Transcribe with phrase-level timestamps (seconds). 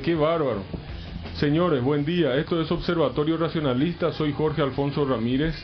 [0.00, 0.62] Qué bárbaro.
[1.34, 2.36] Señores, buen día.
[2.36, 4.12] Esto es Observatorio Racionalista.
[4.12, 5.54] Soy Jorge Alfonso Ramírez.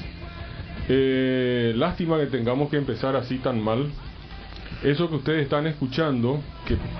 [0.88, 3.90] Eh, lástima que tengamos que empezar así tan mal.
[4.82, 6.40] Eso que ustedes están escuchando,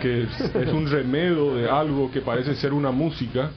[0.01, 3.51] que, es, un remedo de algo que parece ser una música,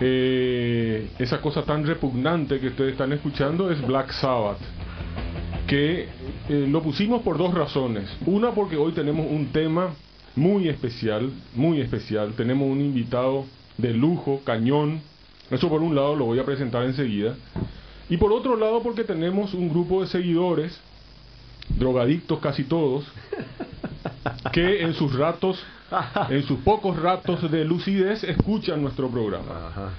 [0.00, 4.58] eh, esa cosa tan repugnante que ustedes están escuchando es Black Sabbath.
[5.66, 6.08] Que
[6.48, 8.08] eh, lo pusimos por dos razones.
[8.24, 9.90] Una porque hoy tenemos un tema
[10.34, 12.32] muy especial, muy especial.
[12.36, 13.44] Tenemos un invitado
[13.78, 15.00] de lujo, cañón.
[15.50, 17.36] Eso por un lado lo voy a presentar enseguida.
[18.08, 20.78] Y por otro lado porque tenemos un grupo de seguidores,
[21.68, 23.04] drogadictos casi todos,
[24.52, 25.62] que en sus ratos,
[26.30, 29.92] en sus pocos ratos de lucidez escuchan nuestro programa.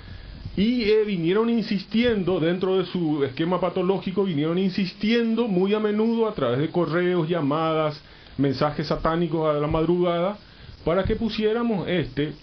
[0.55, 6.35] Y eh, vinieron insistiendo, dentro de su esquema patológico, vinieron insistiendo muy a menudo a
[6.35, 7.99] través de correos, llamadas,
[8.37, 10.37] mensajes satánicos a la madrugada
[10.85, 12.33] para que pusiéramos este,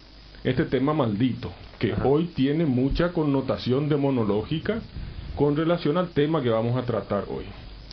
[0.44, 4.80] este tema maldito, que hoy tiene mucha connotación demonológica
[5.36, 7.44] con relación al tema que vamos a tratar hoy.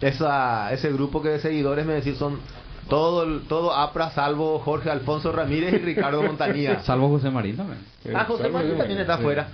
[0.01, 2.39] Esa, ese grupo que de seguidores me decís son
[2.87, 6.79] todo todo APRA salvo Jorge Alfonso Ramírez y Ricardo Montanía.
[6.83, 7.79] salvo José Marín también.
[8.13, 9.47] Ah, José Marín también está afuera.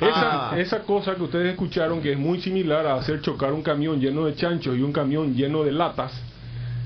[0.00, 0.58] Esa, ah.
[0.58, 4.24] esa cosa que ustedes escucharon que es muy similar a hacer chocar un camión lleno
[4.24, 6.12] de chanchos y un camión lleno de latas,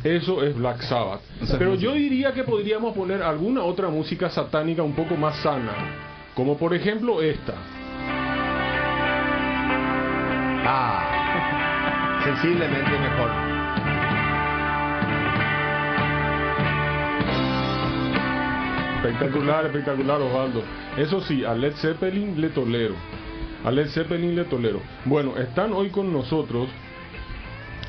[0.04, 1.20] eso es Black Sabbath.
[1.58, 5.72] Pero yo diría que podríamos poner alguna otra música satánica un poco más sana,
[6.34, 7.54] como por ejemplo esta.
[10.68, 13.56] Ah, sensiblemente mejor.
[18.96, 20.62] Espectacular, espectacular, Osvaldo.
[20.96, 22.94] Eso sí, a Led Zeppelin le tolero.
[23.64, 24.80] A Led Zeppelin le tolero.
[25.04, 26.68] Bueno, están hoy con nosotros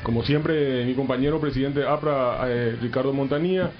[0.08, 3.72] como siempre, mi compañero presidente APRA, eh, Ricardo Montanía,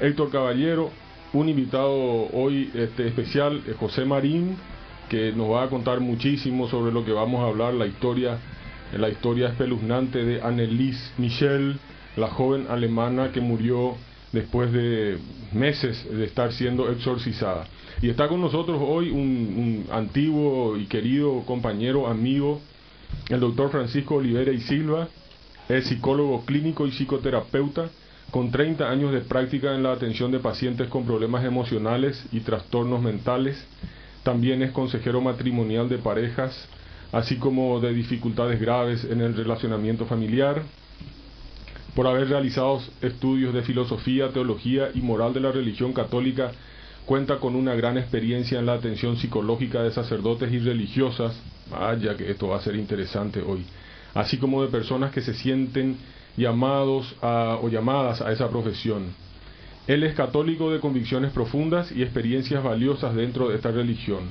[0.00, 0.90] Héctor Caballero,
[1.32, 1.92] un invitado
[2.32, 4.56] hoy este, especial, eh, José Marín,
[5.08, 8.36] que nos va a contar muchísimo sobre lo que vamos a hablar, la historia,
[8.98, 11.78] la historia espeluznante de Annelies Michel,
[12.16, 13.94] la joven alemana que murió
[14.32, 15.18] después de
[15.52, 17.68] meses de estar siendo exorcizada.
[18.02, 22.60] Y está con nosotros hoy un, antiguo y querido compañero, amigo,
[23.28, 25.06] el doctor Francisco Olivera y Silva,
[25.68, 27.90] es psicólogo clínico y psicoterapeuta
[28.30, 33.00] con 30 años de práctica en la atención de pacientes con problemas emocionales y trastornos
[33.02, 33.64] mentales.
[34.22, 36.68] También es consejero matrimonial de parejas,
[37.12, 40.62] así como de dificultades graves en el relacionamiento familiar,
[41.94, 46.52] por haber realizado estudios de filosofía, teología y moral de la religión católica,
[47.06, 51.40] cuenta con una gran experiencia en la atención psicológica de sacerdotes y religiosas,
[51.70, 53.64] vaya que esto va a ser interesante hoy,
[54.16, 55.96] así como de personas que se sienten
[56.36, 59.14] llamados o llamadas a esa profesión.
[59.86, 64.24] Él es católico de convicciones profundas y experiencias valiosas dentro de esta religión.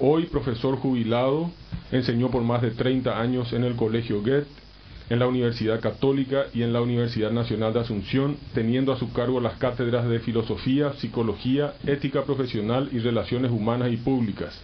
[0.00, 1.50] Hoy profesor jubilado,
[1.90, 4.62] enseñó por más de 30 años en el Colegio Goethe
[5.10, 9.40] en la Universidad Católica y en la Universidad Nacional de Asunción, teniendo a su cargo
[9.40, 14.58] las cátedras de Filosofía, Psicología, Ética Profesional y Relaciones Humanas y Públicas.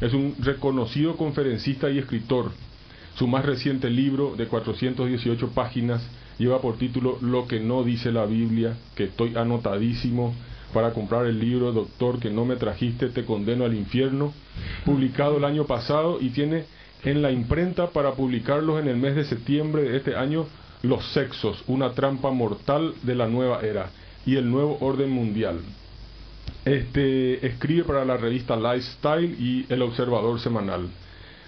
[0.00, 2.52] Es un reconocido conferencista y escritor.
[3.16, 6.02] Su más reciente libro, de 418 páginas,
[6.38, 10.34] lleva por título Lo que no dice la Biblia, que estoy anotadísimo
[10.72, 14.32] para comprar el libro Doctor que no me trajiste, te condeno al infierno,
[14.84, 16.64] publicado el año pasado y tiene
[17.04, 20.46] en la imprenta para publicarlos en el mes de septiembre de este año
[20.82, 23.90] Los sexos, una trampa mortal de la nueva era
[24.24, 25.60] y el nuevo orden mundial.
[26.64, 30.88] Este escribe para la revista Lifestyle y El Observador Semanal.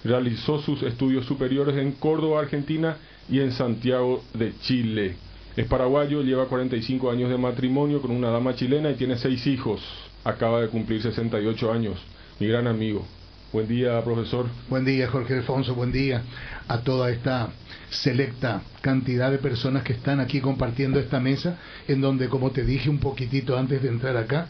[0.04, 2.96] Realizó sus estudios superiores en Córdoba, Argentina
[3.28, 5.16] y en Santiago de Chile.
[5.56, 9.82] Es paraguayo, lleva 45 años de matrimonio con una dama chilena y tiene seis hijos.
[10.24, 11.98] Acaba de cumplir 68 años.
[12.40, 13.06] Mi gran amigo.
[13.52, 14.46] Buen día, profesor.
[14.70, 15.74] Buen día, Jorge Alfonso.
[15.74, 16.22] Buen día
[16.68, 17.50] a toda esta
[17.90, 22.88] selecta cantidad de personas que están aquí compartiendo esta mesa, en donde, como te dije
[22.88, 24.46] un poquitito antes de entrar acá,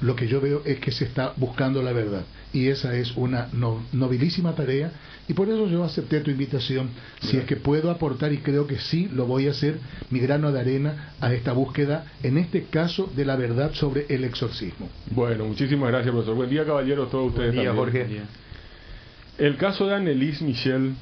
[0.00, 2.24] lo que yo veo es que se está buscando la verdad.
[2.52, 3.48] Y esa es una
[3.92, 4.92] nobilísima tarea.
[5.28, 6.88] Y por eso yo acepté tu invitación.
[7.20, 9.78] Si es que puedo aportar, y creo que sí, lo voy a hacer,
[10.10, 14.24] mi grano de arena a esta búsqueda, en este caso, de la verdad sobre el
[14.24, 14.88] exorcismo.
[15.10, 16.36] Bueno, muchísimas gracias, profesor.
[16.36, 17.54] Buen día, caballeros, todos ustedes.
[17.54, 18.06] Buen día, Jorge.
[19.36, 20.94] El caso de Annelise Michel,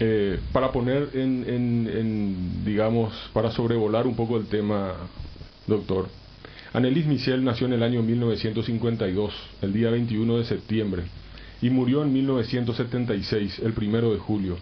[0.00, 4.94] eh, para poner en, en, digamos, para sobrevolar un poco el tema,
[5.66, 6.08] doctor.
[6.72, 11.02] Annelise Michel nació en el año 1952, el día 21 de septiembre,
[11.60, 14.56] y murió en 1976, el primero de julio.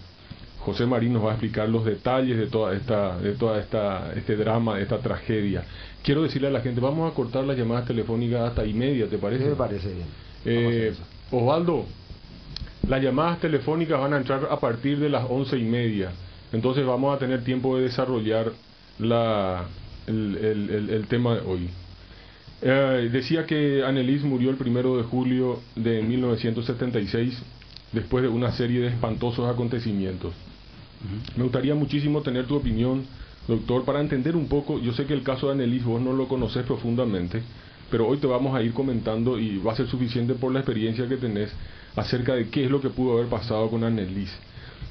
[0.61, 4.37] José Marín nos va a explicar los detalles de toda esta, de toda esta, este
[4.37, 5.65] drama, de esta tragedia.
[6.03, 9.19] Quiero decirle a la gente, vamos a cortar las llamadas telefónicas hasta y media, ¿te
[9.19, 9.45] parece?
[9.45, 10.07] me parece bien.
[10.47, 10.95] Eh,
[11.31, 11.85] Osvaldo,
[12.89, 16.11] las llamadas telefónicas van a entrar a partir de las once y media.
[16.55, 18.51] Entonces vamos a tener tiempo de desarrollar
[18.99, 19.67] la,
[20.07, 21.69] el tema de hoy.
[22.61, 27.41] Eh, decía que Annelies murió el primero de julio de 1976
[27.93, 30.35] después de una serie de espantosos acontecimientos.
[31.37, 33.05] Me gustaría muchísimo tener tu opinión,
[33.47, 34.81] doctor, para entender un poco.
[34.81, 37.43] Yo sé que el caso de Annelies vos no lo conoces profundamente,
[37.91, 41.09] pero hoy te vamos a ir comentando y va a ser suficiente por la experiencia
[41.09, 41.53] que tenés
[41.95, 44.33] acerca de qué es lo que pudo haber pasado con Annelies.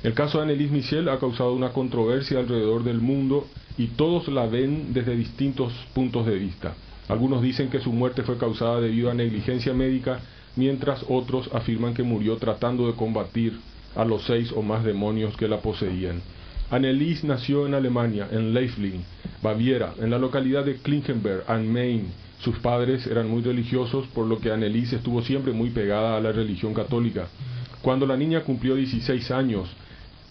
[0.04, 3.48] El caso de Annelies Michel ha causado una controversia alrededor del mundo
[3.78, 6.74] y todos la ven desde distintos puntos de vista.
[7.08, 10.20] Algunos dicen que su muerte fue causada debido a negligencia médica,
[10.56, 13.60] mientras otros afirman que murió tratando de combatir
[13.96, 16.22] a los seis o más demonios que la poseían.
[16.70, 19.04] Annelies nació en Alemania, en Leifling,
[19.42, 22.12] Baviera, en la localidad de Klinkenberg, am Main.
[22.40, 26.34] Sus padres eran muy religiosos, por lo que Annelies estuvo siempre muy pegada a la
[26.34, 27.30] religión católica.
[27.82, 29.70] Cuando la niña cumplió 16 años,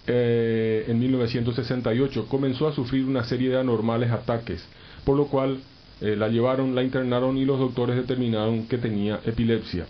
[0.06, 4.64] eh, en 1968, comenzó a sufrir una serie de anormales ataques,
[5.04, 5.59] por lo cual
[6.00, 9.87] eh, la llevaron, la internaron y los doctores determinaron que tenía epilepsia.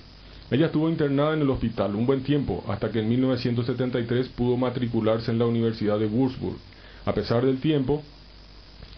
[0.51, 5.33] Ella estuvo internada en el hospital un buen tiempo, hasta que en 1973 pudo matricularse
[5.33, 6.57] en la Universidad de Würzburg.
[7.05, 8.03] A pesar del tiempo,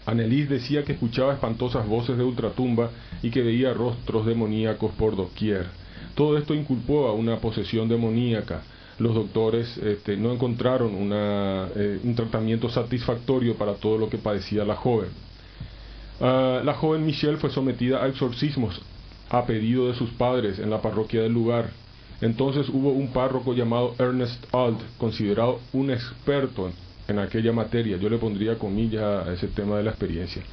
[0.05, 2.91] Annelies decía que escuchaba espantosas voces de ultratumba
[3.23, 5.65] y que veía rostros demoníacos por doquier.
[6.13, 8.61] Todo esto inculpó a una posesión demoníaca.
[8.99, 14.75] Los doctores este, no encontraron eh, un tratamiento satisfactorio para todo lo que padecía la
[14.75, 15.09] joven.
[16.21, 18.81] Ah, la joven Michelle fue sometida a exorcismos
[19.29, 21.69] a pedido de sus padres en la parroquia del lugar.
[22.21, 26.71] Entonces hubo un párroco llamado Ernest Alt, considerado un experto
[27.07, 27.97] en, aquella materia.
[27.97, 30.43] Yo le pondría comillas a ese tema de la experiencia.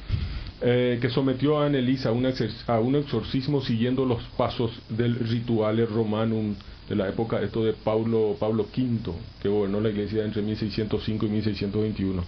[0.61, 5.85] eh, que sometió a Annelise a un, a un exorcismo siguiendo los pasos del ritual
[5.87, 6.55] romanum
[6.89, 11.29] de la época esto de Pablo, Pablo V, que gobernó la iglesia entre 1605 y
[11.29, 12.23] 1621.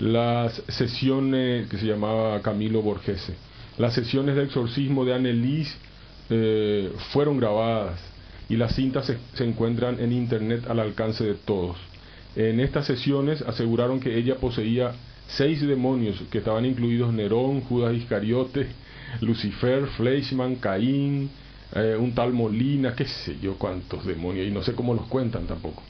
[0.00, 3.34] Las sesiones que se llamaba Camilo Borgese,
[3.78, 5.76] las sesiones de exorcismo de Annelise
[6.30, 8.00] eh, fueron grabadas
[8.48, 11.76] y las cintas se, se encuentran en internet al alcance de todos.
[12.36, 14.92] En estas sesiones aseguraron que ella poseía
[15.26, 18.68] seis demonios que estaban incluidos Nerón, Judas Iscariote,
[19.20, 21.30] Lucifer, Fleischmann, Caín,
[21.74, 25.46] eh, un tal Molina, qué sé yo cuántos demonios, y no sé cómo los cuentan
[25.46, 25.82] tampoco.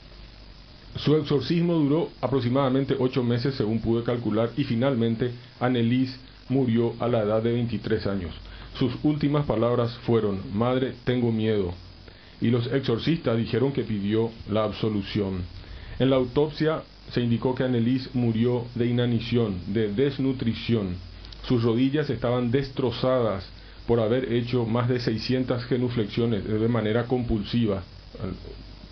[0.99, 6.17] Su exorcismo duró aproximadamente ocho meses, según pude calcular, y finalmente Annelise
[6.49, 8.35] murió a la edad de 23 años.
[8.78, 11.73] Sus últimas palabras fueron, Madre, tengo miedo.
[12.40, 15.43] Y los exorcistas dijeron que pidió la absolución.
[16.00, 20.97] En la autopsia se indicó que Annelise murió de inanición, de desnutrición.
[21.47, 23.49] Sus rodillas estaban destrozadas
[23.87, 27.83] por haber hecho más de 600 genuflexiones de manera compulsiva,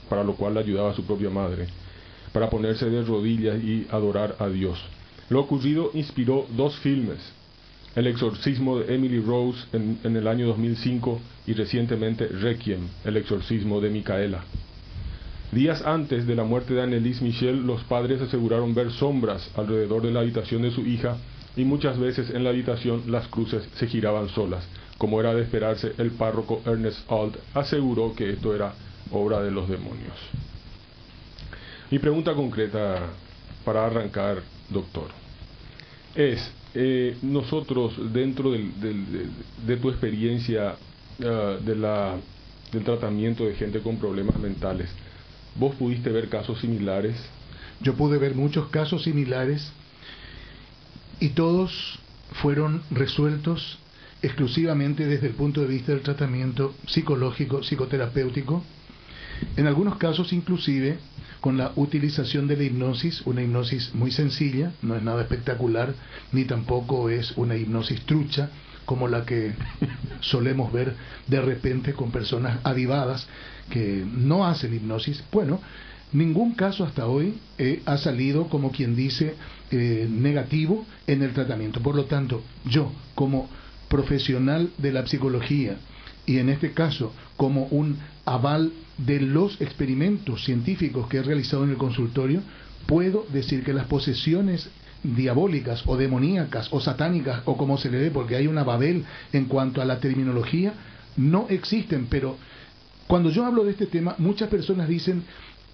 [0.08, 1.66] para lo cual le ayudaba su propia madre,
[2.36, 4.78] para ponerse de rodillas y adorar a Dios.
[5.30, 7.16] Lo ocurrido inspiró dos filmes,
[7.94, 13.88] El exorcismo de Emily Rose en, el año 2005 y recientemente Requiem, El exorcismo de
[13.88, 14.44] Micaela.
[15.50, 20.12] Días antes de la muerte de Annelise Michel, los padres aseguraron ver sombras alrededor de
[20.12, 21.16] la habitación de su hija
[21.56, 24.68] y muchas veces en la habitación las cruces se giraban solas.
[24.98, 28.74] Como era de esperarse, el párroco Ernest Alt aseguró que esto era
[29.10, 30.12] obra de los demonios.
[31.90, 33.10] Mi pregunta concreta
[33.64, 35.08] para arrancar, doctor,
[36.14, 40.76] es, eh, nosotros dentro de, tu experiencia
[41.24, 42.16] ah, de la,
[42.72, 44.90] del tratamiento de gente con problemas mentales,
[45.58, 47.16] ¿Vos pudiste ver casos similares?
[47.80, 49.72] Yo pude ver muchos casos similares
[51.18, 51.98] y todos
[52.42, 53.78] fueron resueltos
[54.22, 58.62] exclusivamente desde el punto de vista del tratamiento psicológico, psicoterapéutico,
[59.56, 60.98] en algunos casos inclusive
[61.40, 65.94] con la utilización de la hipnosis, una hipnosis muy sencilla, no es nada espectacular,
[66.32, 68.50] ni tampoco es una hipnosis trucha,
[68.84, 69.52] como la que
[70.20, 70.94] solemos ver
[71.26, 73.28] de repente con personas avivadas
[73.70, 75.22] que no hacen hipnosis.
[75.30, 75.60] Bueno,
[76.12, 79.34] ningún caso hasta hoy eh, ha salido, como quien dice,
[79.70, 81.80] eh, negativo en el tratamiento.
[81.80, 83.48] Por lo tanto, yo, como
[83.88, 85.76] profesional de la psicología,
[86.26, 91.71] y en este caso como un aval de los experimentos científicos que he realizado en
[91.71, 92.42] el consultorio,
[92.87, 94.68] puedo decir que las posesiones
[95.02, 99.45] diabólicas o demoníacas o satánicas o como se le ve, porque hay una babel en
[99.45, 100.73] cuanto a la terminología,
[101.16, 102.37] no existen, pero
[103.06, 105.23] cuando yo hablo de este tema, muchas personas dicen,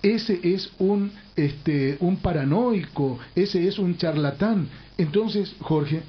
[0.02, 4.68] ese es un, este, un paranoico, ese es un charlatán.
[4.98, 6.02] Entonces, Jorge,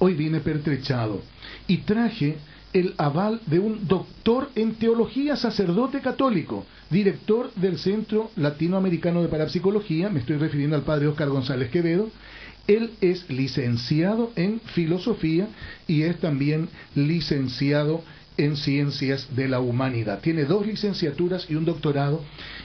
[0.00, 1.22] hoy viene pertrechado
[1.66, 2.36] y traje
[2.74, 10.10] el aval de un doctor en teología, sacerdote católico, director del Centro Latinoamericano de Parapsicología,
[10.10, 12.10] me estoy refiriendo al padre Oscar González Quevedo.
[12.66, 15.48] Él es licenciado en filosofía
[15.86, 18.02] y es también licenciado
[18.36, 20.20] en ciencias de la humanidad.
[20.20, 22.24] Tiene dos licenciaturas y un doctorado.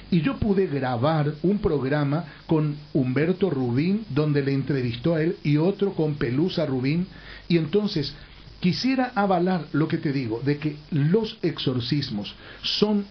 [0.09, 5.57] Y yo pude grabar un programa con Humberto Rubín, donde le entrevistó a él, y
[5.57, 7.05] otro con Pelusa Rubín.
[7.47, 8.15] Y entonces
[8.59, 13.05] quisiera avalar lo que te digo, de que los exorcismos son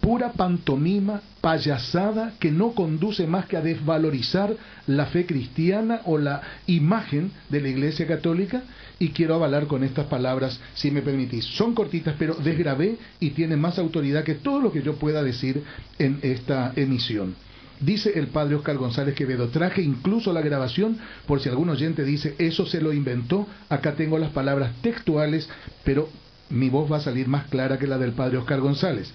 [0.00, 4.54] pura pantomima, payasada, que no conduce más que a desvalorizar
[4.86, 8.62] la fe cristiana o la imagen de la Iglesia Católica.
[8.98, 11.44] Y quiero avalar con estas palabras, si me permitís.
[11.44, 15.62] Son cortitas, pero desgrabé y tienen más autoridad que todo lo que yo pueda decir
[15.98, 17.34] en esta emisión.
[17.80, 22.34] Dice el padre Oscar González Quevedo, traje incluso la grabación por si algún oyente dice,
[22.38, 25.48] eso se lo inventó, acá tengo las palabras textuales,
[25.82, 26.10] pero
[26.50, 29.10] mi voz va a salir más clara que la del padre Oscar González.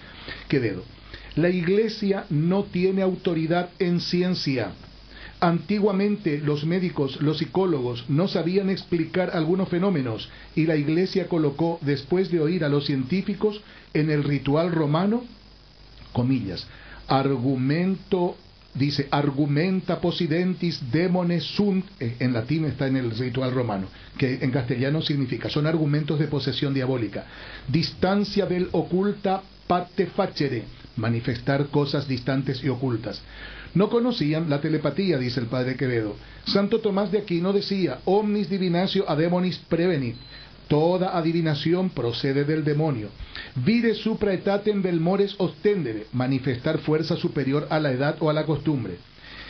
[0.48, 0.82] Quevedo,
[1.36, 4.72] la iglesia no tiene autoridad en ciencia.
[5.38, 12.32] Antiguamente los médicos, los psicólogos no sabían explicar algunos fenómenos y la iglesia colocó, después
[12.32, 13.60] de oír a los científicos,
[13.94, 15.24] en el ritual romano,
[16.12, 16.66] comillas,
[17.06, 18.36] argumento
[18.78, 24.50] dice argumenta posidentis demones sunt, eh, en latín está en el ritual romano, que en
[24.50, 27.26] castellano significa, son argumentos de posesión diabólica.
[27.68, 30.64] Distancia del oculta parte facere,
[30.96, 33.22] manifestar cosas distantes y ocultas.
[33.74, 36.16] No conocían la telepatía, dice el padre Quevedo.
[36.46, 40.16] Santo Tomás de Aquino decía, omnis divinatio a demonis prevenit.
[40.68, 43.10] Toda adivinación procede del demonio.
[43.64, 48.96] Vide supra etatem mores ostendere, manifestar fuerza superior a la edad o a la costumbre.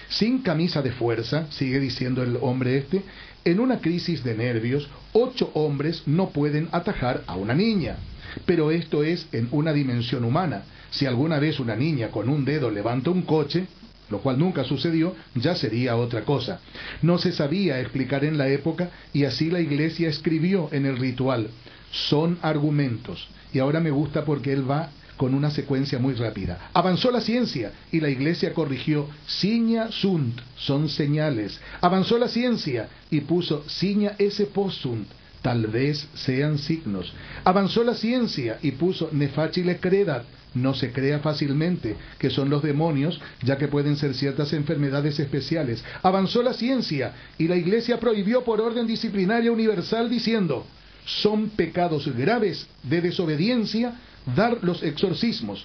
[0.09, 3.03] Sin camisa de fuerza, sigue diciendo el hombre este,
[3.45, 7.97] En una crisis de nervios, ocho hombres no pueden atajar a una niña.
[8.45, 10.65] Pero esto es en una dimensión humana.
[10.91, 13.67] Si alguna vez una niña con un dedo levanta un coche,
[14.11, 16.61] lo cual nunca sucedió, ya sería otra cosa.
[17.03, 21.49] No se sabía explicar en la época y así la iglesia escribió en el ritual.
[21.91, 23.29] Son argumentos.
[23.53, 26.71] Y ahora me gusta porque él va con una secuencia muy rápida.
[26.75, 31.59] Avanzó la ciencia y la iglesia corrigió signa sunt, son señales.
[31.81, 35.09] Avanzó la ciencia y puso signa esse possunt,
[35.43, 37.13] tal vez sean signos.
[37.45, 40.25] Avanzó la ciencia y puso nefacile credat,
[40.57, 45.85] no se crea fácilmente, que son los demonios, ya que pueden ser ciertas enfermedades especiales.
[46.03, 50.67] Avanzó la ciencia y la Iglesia prohibió por orden disciplinaria universal diciendo,
[51.05, 53.95] son pecados graves de desobediencia
[54.35, 55.65] dar los exorcismos,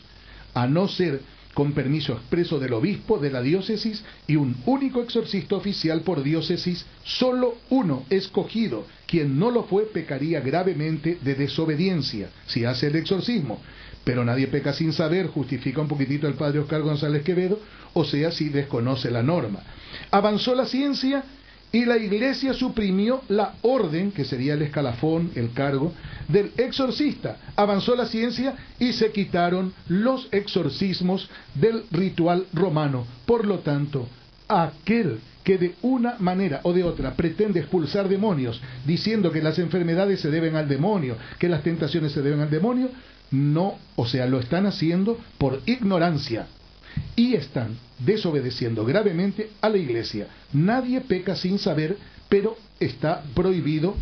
[0.54, 1.22] a no ser
[1.54, 6.86] con permiso expreso del obispo de la diócesis y un único exorcista oficial por diócesis,
[7.04, 13.60] solo uno escogido, quien no lo fue pecaría gravemente de desobediencia si hace el exorcismo.
[14.04, 17.60] Pero nadie peca sin saber, justifica un poquitito el padre Oscar González Quevedo,
[17.94, 19.60] o sea, si desconoce la norma.
[20.10, 21.24] Avanzó la ciencia
[21.72, 25.94] y la iglesia suprimió la orden, que sería el escalafón, el cargo,
[26.28, 27.38] del exorcista.
[27.56, 33.06] Avanzó la ciencia y se quitaron los exorcismos del ritual romano.
[33.26, 34.08] Por lo tanto,
[34.48, 40.20] aquel que de una manera o de otra pretende expulsar demonios, diciendo que las enfermedades
[40.20, 42.90] se deben al demonio, que las tentaciones se deben al demonio,
[43.32, 46.48] no, o sea, lo están haciendo por ignorancia
[47.16, 50.28] y están desobedeciendo gravemente a la iglesia.
[50.54, 51.98] Nadie peca sin saber,
[52.28, 53.96] pero está prohibido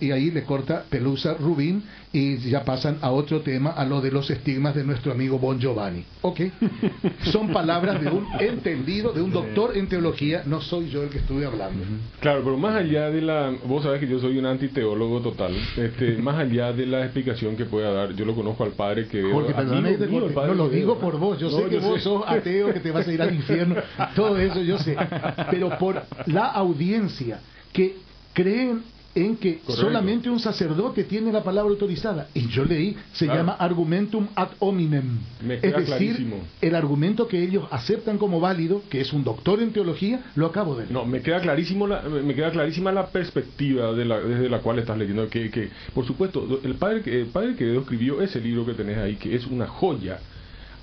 [0.00, 4.10] y ahí le corta Pelusa Rubín y ya pasan a otro tema, a lo de
[4.10, 6.02] los estigmas de nuestro amigo Bon Giovanni.
[6.22, 6.40] ¿Ok?
[7.24, 11.18] Son palabras de un entendido, de un doctor en teología, no soy yo el que
[11.18, 11.84] estuve hablando.
[12.20, 13.52] Claro, pero más allá de la...
[13.64, 15.54] Vos sabés que yo soy un antiteólogo total.
[15.76, 19.22] Este, más allá de la explicación que pueda dar, yo lo conozco al padre que...
[19.30, 23.06] Porque no lo digo por vos, yo sé que vos sos ateo, que te vas
[23.06, 23.76] a ir al infierno,
[24.14, 24.96] todo eso yo sé.
[25.50, 27.40] Pero por la audiencia
[27.74, 27.96] que
[28.32, 28.82] creen
[29.16, 32.28] en que solamente un sacerdote tiene la palabra autorizada.
[32.34, 35.18] Y yo leí, se llama argumentum ad hominem.
[35.48, 36.26] es decir,
[36.60, 40.74] el argumento que ellos aceptan como válido, que es un doctor en teología, lo acabo
[40.74, 40.92] de leer.
[40.92, 44.78] No, me queda clarísimo la, me queda clarísima la perspectiva de la, desde la cual
[44.78, 45.28] estás leyendo.
[45.30, 49.16] Que, que por supuesto, el padre, el padre que escribió ese libro que tenés ahí,
[49.16, 50.20] que es una joya,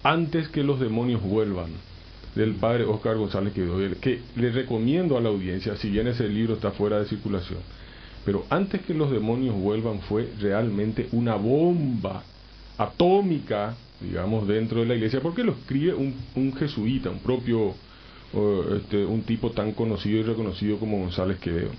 [0.02, 1.70] antes que los demonios vuelvan
[2.34, 6.56] del padre Oscar González Quevedo, que le recomiendo a la audiencia, si bien ese libro
[6.56, 7.60] está fuera de circulación,
[8.26, 12.24] pero antes que los demonios vuelvan fue realmente una bomba
[12.78, 17.74] atómica, digamos, dentro de la iglesia, porque lo escribe un, un jesuita, un propio,
[18.78, 21.72] este, un tipo tan conocido y reconocido como González Quevedo.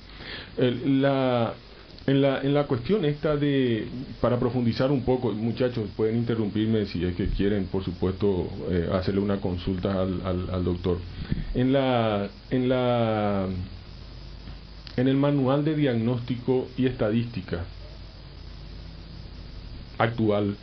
[0.56, 1.54] la,
[2.06, 3.86] en, la, en la cuestión esta de,
[4.20, 9.20] para profundizar un poco, muchachos, pueden interrumpirme si es que quieren, por supuesto, eh, hacerle
[9.20, 10.98] una consulta al, al, al doctor.
[11.54, 13.48] En la, en la
[14.96, 17.64] en el Manual de Diagnóstico y Estadística
[19.98, 20.56] actual,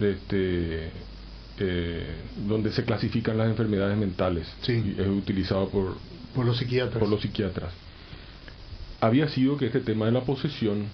[0.00, 0.90] este,
[1.58, 2.06] eh,
[2.48, 4.94] donde se clasifican las enfermedades mentales, sí.
[4.98, 5.96] es utilizado por,
[6.34, 6.98] por, los psiquiatras.
[6.98, 7.72] por los psiquiatras.
[9.00, 10.86] Había sido que este tema de la posesión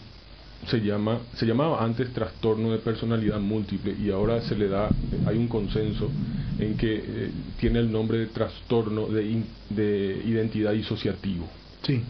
[0.68, 4.88] se llama se llamaba antes trastorno de personalidad múltiple y ahora se le da
[5.26, 6.11] hay un consenso
[6.59, 11.46] en que eh, tiene el nombre de trastorno de, de identidad disociativo
[11.87, 12.03] Sí.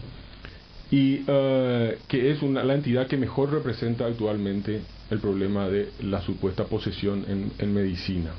[0.90, 6.22] Y uh, que es una, la entidad que mejor representa actualmente el problema de la
[6.22, 8.30] supuesta posesión en, en medicina.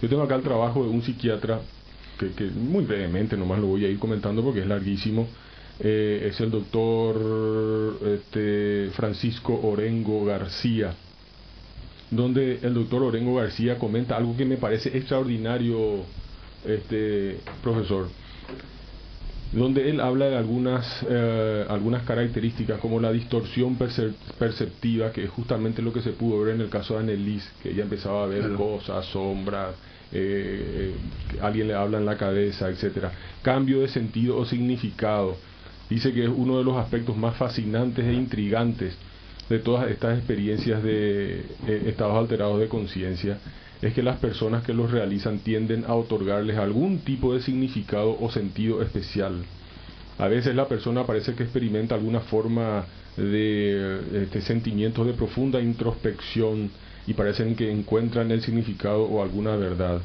[0.00, 1.60] Yo tengo acá el trabajo de un psiquiatra
[2.18, 5.26] que, que, muy brevemente nomás lo voy a ir comentando porque es larguísimo.
[5.80, 10.94] Eh, es el doctor este, Francisco Orengo García,
[12.10, 16.04] donde el doctor Orengo García comenta algo que me parece extraordinario,
[16.64, 18.08] este profesor
[19.54, 25.80] donde él habla de algunas, eh, algunas características como la distorsión perceptiva, que es justamente
[25.80, 28.54] lo que se pudo ver en el caso de Annelise, que ella empezaba a ver
[28.54, 29.76] cosas, sombras,
[30.12, 30.92] eh,
[31.40, 33.12] alguien le habla en la cabeza, etcétera.
[33.42, 35.36] Cambio de sentido o significado.
[35.88, 38.96] Dice que es uno de los aspectos más fascinantes e intrigantes
[39.48, 43.38] de todas estas experiencias de eh, estados alterados de conciencia
[43.84, 48.30] es que las personas que los realizan tienden a otorgarles algún tipo de significado o
[48.30, 49.44] sentido especial.
[50.16, 52.86] A veces la persona parece que experimenta alguna forma
[53.18, 56.70] de este, sentimientos de profunda introspección
[57.06, 60.00] y parecen que encuentran el significado o alguna verdad.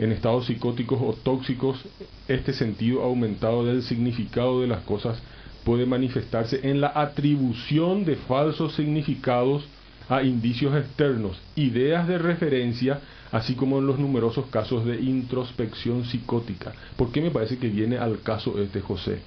[0.00, 1.84] En estados psicóticos o tóxicos,
[2.26, 5.22] este sentido aumentado del significado de las cosas
[5.62, 9.62] puede manifestarse en la atribución de falsos significados
[10.08, 13.00] a indicios externos, ideas de referencia,
[13.32, 16.72] así como en los numerosos casos de introspección psicótica.
[16.96, 19.20] ¿Por qué me parece que viene al caso este José?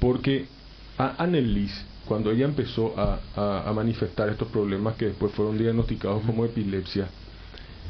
[0.00, 0.46] Porque
[0.98, 7.08] a Annelies, cuando ella empezó a, manifestar estos problemas que después fueron diagnosticados como epilepsia,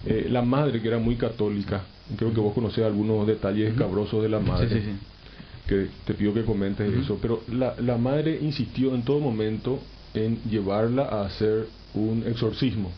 [0.05, 1.83] eh, la madre, que era muy católica,
[2.17, 4.83] creo que vos conocés algunos detalles escabrosos de la madre,
[5.67, 9.81] que te pido que comentes eso, pero la, la madre insistió en todo momento
[10.15, 12.93] en llevarla a hacer un exorcismo.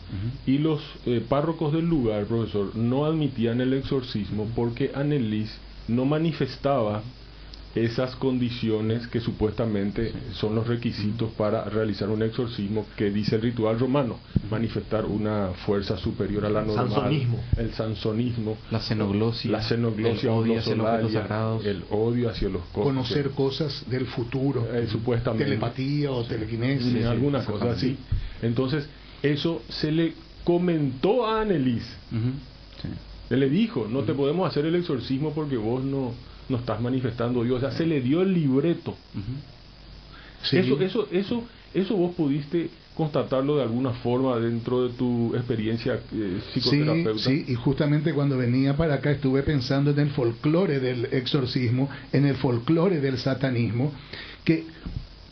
[0.45, 5.51] Y los eh, párrocos del lugar, profesor, no admitían el exorcismo porque Annelies
[5.87, 7.01] no manifestaba
[7.75, 13.79] esas condiciones que supuestamente son los requisitos para realizar un exorcismo que dice el ritual
[13.79, 14.17] romano,
[14.49, 17.39] manifestar una fuerza superior a la normal, sansonismo.
[17.57, 22.63] el sansonismo, la xenoglosia, la xenoglosia el odio hacia los sagrados, el odio hacia los
[22.65, 25.45] cosas, conocer cosas del futuro, eh, supuestamente.
[25.45, 27.97] Telepatía o telequinesis, alguna cosa así.
[28.41, 28.87] Entonces,
[29.21, 31.85] eso se le comentó a Annelies.
[33.27, 36.13] Se le dijo, no te podemos hacer el exorcismo porque vos no
[36.49, 37.57] no estás manifestando Dios.
[37.57, 38.95] O sea, se le dio el libreto.
[40.51, 46.41] Eso, eso, eso, eso vos pudiste constatarlo de alguna forma dentro de tu experiencia eh,
[46.53, 47.23] psicoterapeuta.
[47.23, 51.89] Sí, sí, y justamente cuando venía para acá estuve pensando en el folclore del exorcismo,
[52.11, 53.93] en el folclore del satanismo,
[54.43, 54.65] que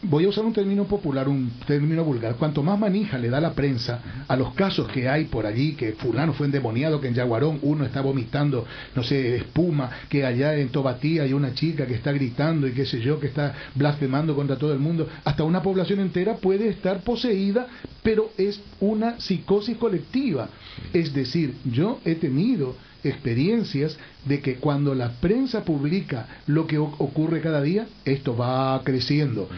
[0.10, 3.54] voy a usar un término popular, un término vulgar, cuanto más manija le da la
[3.54, 7.60] prensa a los casos que hay por allí, que fulano fue endemoniado, que en Yaguarón
[7.62, 8.66] uno está vomitando,
[8.96, 12.86] no sé, espuma, que allá en Tobatí hay una chica que está gritando y qué
[12.86, 17.02] sé yo, que está blasfemando contra todo el mundo, hasta una población entera puede estar
[17.02, 17.68] poseída,
[18.04, 20.50] pero es una psicosis colectiva.
[20.94, 27.42] Es decir, yo he tenido experiencias de que cuando la prensa publica lo que ocurre
[27.42, 29.50] cada día, esto va creciendo.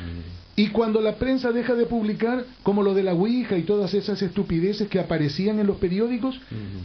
[0.60, 4.22] Y cuando la prensa deja de publicar, como lo de la Ouija y todas esas
[4.22, 6.38] estupideces que aparecían en los periódicos,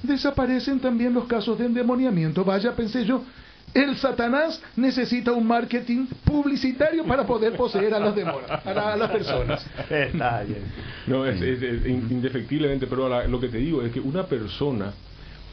[0.04, 2.44] desaparecen también los casos de endemoniamiento.
[2.44, 3.24] Vaya, pensé yo,
[3.74, 9.66] el Satanás necesita un marketing publicitario para poder poseer a los demonios, a, las personas.
[11.08, 14.92] No, es, indefectiblemente, pero lo que te digo es que una persona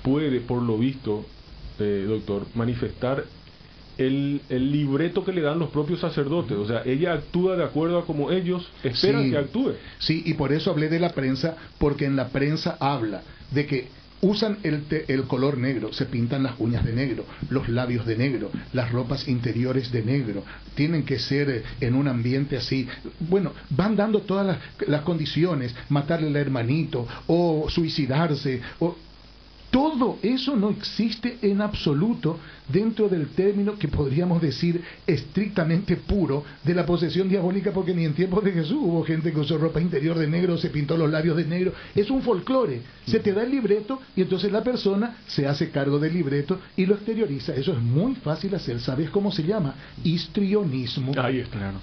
[0.03, 1.25] puede, por lo visto,
[1.79, 3.23] eh, doctor, manifestar
[4.07, 6.57] el, el, libreto que le dan los propios sacerdotes.
[6.57, 9.73] O sea, ella actúa de acuerdo a como ellos esperan que actúe.
[9.99, 13.87] Sí, y por eso hablé de la prensa, porque en la prensa habla de que
[14.21, 18.51] usan el, el color negro, se pintan las uñas de negro, los labios de negro,
[18.71, 20.43] las ropas interiores de negro,
[20.75, 22.87] tienen que ser eh, en un ambiente así.
[23.19, 28.95] Bueno, van dando todas las, las condiciones, matarle al hermanito o suicidarse o
[29.71, 36.75] todo eso no existe en absoluto dentro del término que podríamos decir estrictamente puro de
[36.75, 40.17] la posesión diabólica, porque ni en tiempos de Jesús hubo gente que usó ropa interior
[40.17, 41.73] de negro, se pintó los labios de negro.
[41.95, 42.81] Es un folclore.
[43.07, 46.85] Se te da el libreto y entonces la persona se hace cargo del libreto y
[46.85, 47.55] lo exterioriza.
[47.55, 48.79] Eso es muy fácil hacer.
[48.81, 49.75] ¿Sabes cómo se llama?
[50.03, 51.13] Histrionismo.
[51.17, 51.57] Ahí está.
[51.57, 51.79] Claro.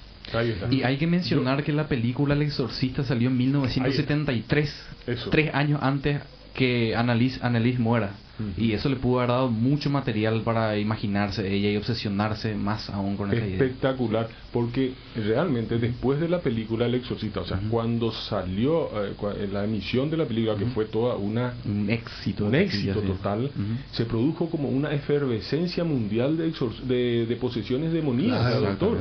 [0.69, 4.75] Y hay que mencionar que la película El Exorcista salió en 1973,
[5.31, 6.21] tres años antes
[6.59, 8.11] que Annalise, Annalise muera.
[8.57, 13.17] Y eso le pudo haber dado mucho material para imaginarse ella y obsesionarse más aún
[13.17, 13.55] con esa idea.
[13.55, 19.65] Espectacular, porque realmente después de la película El Exorcista, o sea, cuando salió eh, la
[19.65, 23.51] emisión de la película, que fue toda una un éxito, un éxito total,
[23.91, 28.99] se produjo como una efervescencia mundial de, de, posesiones demoníacas, doctor.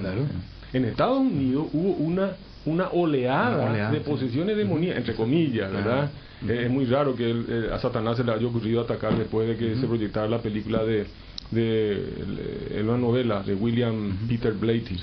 [0.73, 2.33] En Estados Unidos hubo una
[2.68, 6.11] una oleada, de posesiones demoníacas, entre comillas, ¿verdad?
[6.46, 9.57] Eh, es muy raro que eh, a Satanás se le haya ocurrido atacar después de
[9.57, 11.07] que se proyectara la película de,
[11.50, 14.96] de, una novela de William Peter Blatty,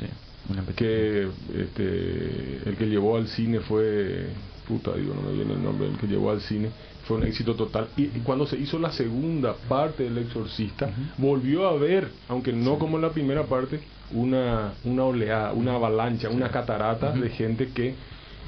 [0.75, 4.27] que este, el que llevó al cine fue,
[4.67, 6.69] puta, digo, no me viene el nombre, el que llevó al cine
[7.05, 7.87] fue un éxito total.
[7.97, 12.97] Y, cuando se hizo la segunda parte del Exorcista, volvió a ver, aunque no como
[12.97, 13.79] en la primera parte,
[14.11, 17.95] una, una oleada, una avalancha, una catarata de gente que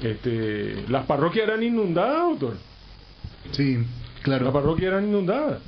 [0.02, 2.54] este, las parroquias eran inundadas, autor.
[3.52, 3.78] Sí,
[4.22, 4.44] claro.
[4.44, 5.60] La parroquia eran inundadas.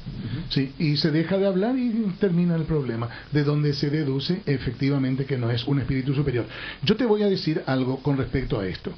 [0.51, 5.25] Sí, y se deja de hablar y termina el problema, de donde se deduce efectivamente
[5.25, 6.45] que no es un espíritu superior.
[6.83, 8.93] Yo te voy a decir algo con respecto a esto.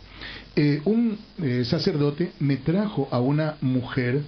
[0.54, 4.22] Eh, un eh, sacerdote me trajo a una mujer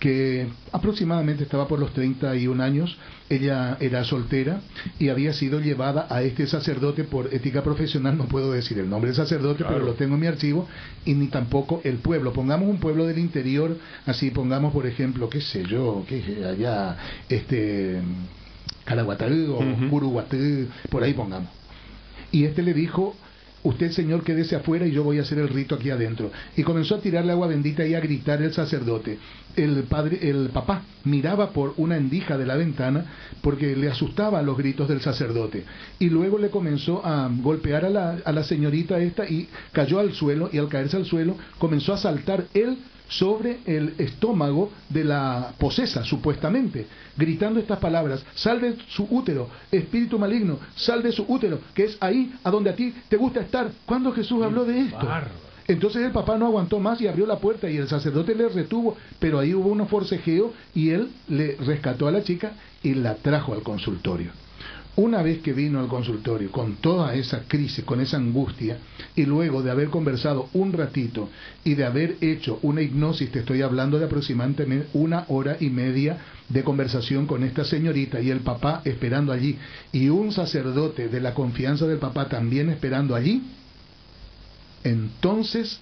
[0.00, 2.96] que aproximadamente estaba por los 31 años,
[3.28, 4.62] ella era soltera
[4.98, 9.10] y había sido llevada a este sacerdote por ética profesional, no puedo decir el nombre
[9.10, 10.66] del sacerdote, pero lo tengo en mi archivo,
[11.04, 12.32] y ni tampoco el pueblo.
[12.32, 16.96] Pongamos un pueblo del interior, así pongamos por ejemplo, qué sé yo, que allá,
[17.28, 18.00] este,
[18.84, 21.50] Caraguatá o uh por ahí pongamos.
[22.32, 23.14] Y este le dijo,
[23.62, 26.30] usted señor quédese afuera y yo voy a hacer el rito aquí adentro.
[26.56, 29.18] Y comenzó a tirarle agua bendita y a gritar el sacerdote.
[29.56, 33.04] El padre, el papá miraba por una endija de la ventana
[33.42, 35.64] porque le asustaba los gritos del sacerdote.
[35.98, 40.12] Y luego le comenzó a golpear a la, a la señorita esta y cayó al
[40.12, 42.78] suelo y al caerse al suelo comenzó a saltar él
[43.10, 50.58] sobre el estómago de la posesa, supuestamente, gritando estas palabras, salve su útero, espíritu maligno,
[50.74, 53.70] salve su útero, que es ahí a donde a ti te gusta estar.
[53.84, 55.06] ¿Cuándo Jesús habló de esto?
[55.66, 58.96] Entonces el papá no aguantó más y abrió la puerta y el sacerdote le retuvo,
[59.20, 63.52] pero ahí hubo un forcejeo y él le rescató a la chica y la trajo
[63.52, 64.32] al consultorio.
[64.96, 68.78] Una vez que vino al consultorio con toda esa crisis, con esa angustia,
[69.14, 71.28] y luego de haber conversado un ratito
[71.64, 76.18] y de haber hecho una hipnosis, te estoy hablando de aproximadamente una hora y media
[76.48, 79.56] de conversación con esta señorita y el papá esperando allí,
[79.92, 83.42] y un sacerdote de la confianza del papá también esperando allí,
[84.82, 85.80] entonces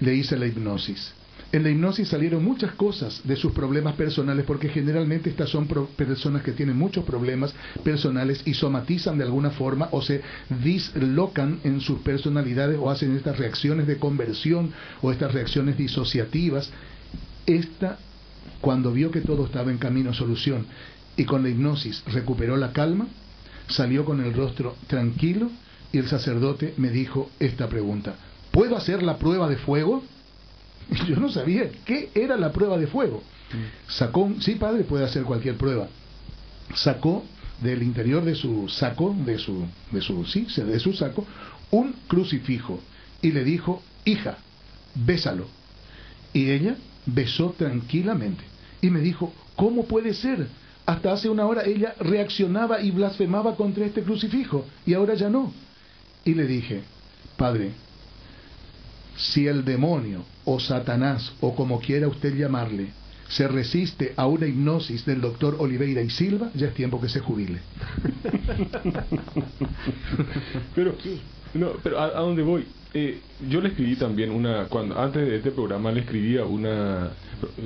[0.00, 1.14] le hice la hipnosis.
[1.52, 6.42] En la hipnosis salieron muchas cosas de sus problemas personales, porque generalmente estas son personas
[6.42, 10.22] que tienen muchos problemas personales y somatizan de alguna forma o se
[10.62, 16.70] dislocan en sus personalidades o hacen estas reacciones de conversión o estas reacciones disociativas.
[17.46, 17.98] Esta,
[18.60, 20.66] cuando vio que todo estaba en camino a solución
[21.16, 23.06] y con la hipnosis recuperó la calma,
[23.68, 25.50] salió con el rostro tranquilo
[25.92, 28.16] y el sacerdote me dijo esta pregunta,
[28.50, 30.02] ¿puedo hacer la prueba de fuego?
[31.08, 33.22] Yo no sabía qué era la prueba de fuego.
[33.88, 35.88] Sacó, sí, padre, puede hacer cualquier prueba.
[36.74, 37.24] Sacó
[37.60, 41.26] del interior de su saco, de su, de su, sí, de su saco,
[41.70, 42.80] un crucifijo
[43.22, 44.38] y le dijo, hija,
[44.94, 45.46] bésalo.
[46.32, 48.44] Y ella besó tranquilamente
[48.80, 50.48] y me dijo, ¿cómo puede ser?
[50.86, 55.52] Hasta hace una hora ella reaccionaba y blasfemaba contra este crucifijo y ahora ya no.
[56.24, 56.82] Y le dije,
[57.36, 57.72] Padre,
[59.16, 62.88] si el demonio o Satanás o como quiera usted llamarle
[63.28, 67.20] se resiste a una hipnosis del doctor Oliveira y Silva, ya es tiempo que se
[67.20, 67.58] jubile.
[70.74, 70.94] pero,
[71.54, 72.66] no, pero ¿a, dónde voy?
[72.92, 77.10] Eh, yo le escribí también una, cuando antes de este programa le escribía una,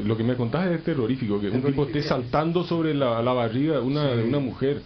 [0.05, 3.81] lo que me contaste es terrorífico, que un tipo esté saltando sobre la, la barriga
[3.81, 4.81] una, de una mujer.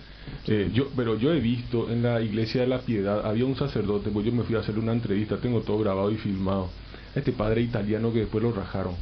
[0.46, 4.10] Eh, yo, pero yo he visto en la iglesia de la piedad, había un sacerdote,
[4.10, 6.68] pues yo me fui a hacer una entrevista, tengo todo grabado y filmado.
[7.14, 8.94] Este padre italiano que después lo rajaron.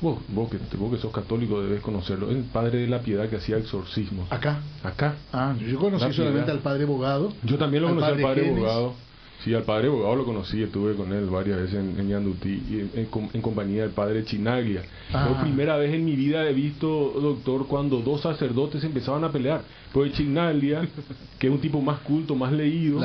[0.00, 2.30] Vos, vos, que, vos que sos católico debes conocerlo.
[2.30, 4.26] El padre de la piedad que hacía exorcismo.
[4.28, 4.60] ¿Acá?
[4.82, 5.14] Acá.
[5.32, 7.32] Ah, yo conocí solamente al padre abogado.
[7.42, 8.94] Yo también lo conocí al padre abogado.
[9.42, 13.42] Sí, al padre abogado lo conocí, estuve con él varias veces en, en y en,
[13.42, 14.82] compañía del padre Chinaglia.
[15.12, 15.26] Ah.
[15.28, 16.88] Por primera vez en mi vida he visto,
[17.20, 19.62] doctor, cuando dos sacerdotes empezaban a pelear.
[19.92, 20.88] Pues Chinaglia,
[21.38, 23.00] que es un tipo más culto, más leído,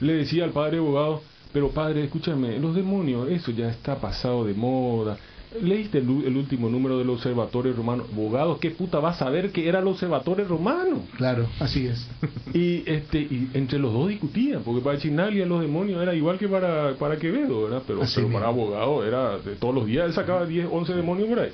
[0.00, 4.54] le decía al padre abogado, pero padre, escúchame, los demonios, eso ya está pasado de
[4.54, 5.18] moda.
[5.60, 8.04] Leíste el, último número del Observatorio Romano.
[8.12, 11.02] Abogado, ¿qué puta vas a saber que era el Observatorio Romano?
[11.16, 12.06] Claro, así es.
[12.54, 16.48] y este y entre los dos discutían, porque para Chinalia los demonios era igual que
[16.48, 17.82] para, para Quevedo, ¿verdad?
[17.84, 18.00] Pero,
[18.32, 21.50] para abogado era de todos los días, él sacaba 10, 11 demonios por ahí.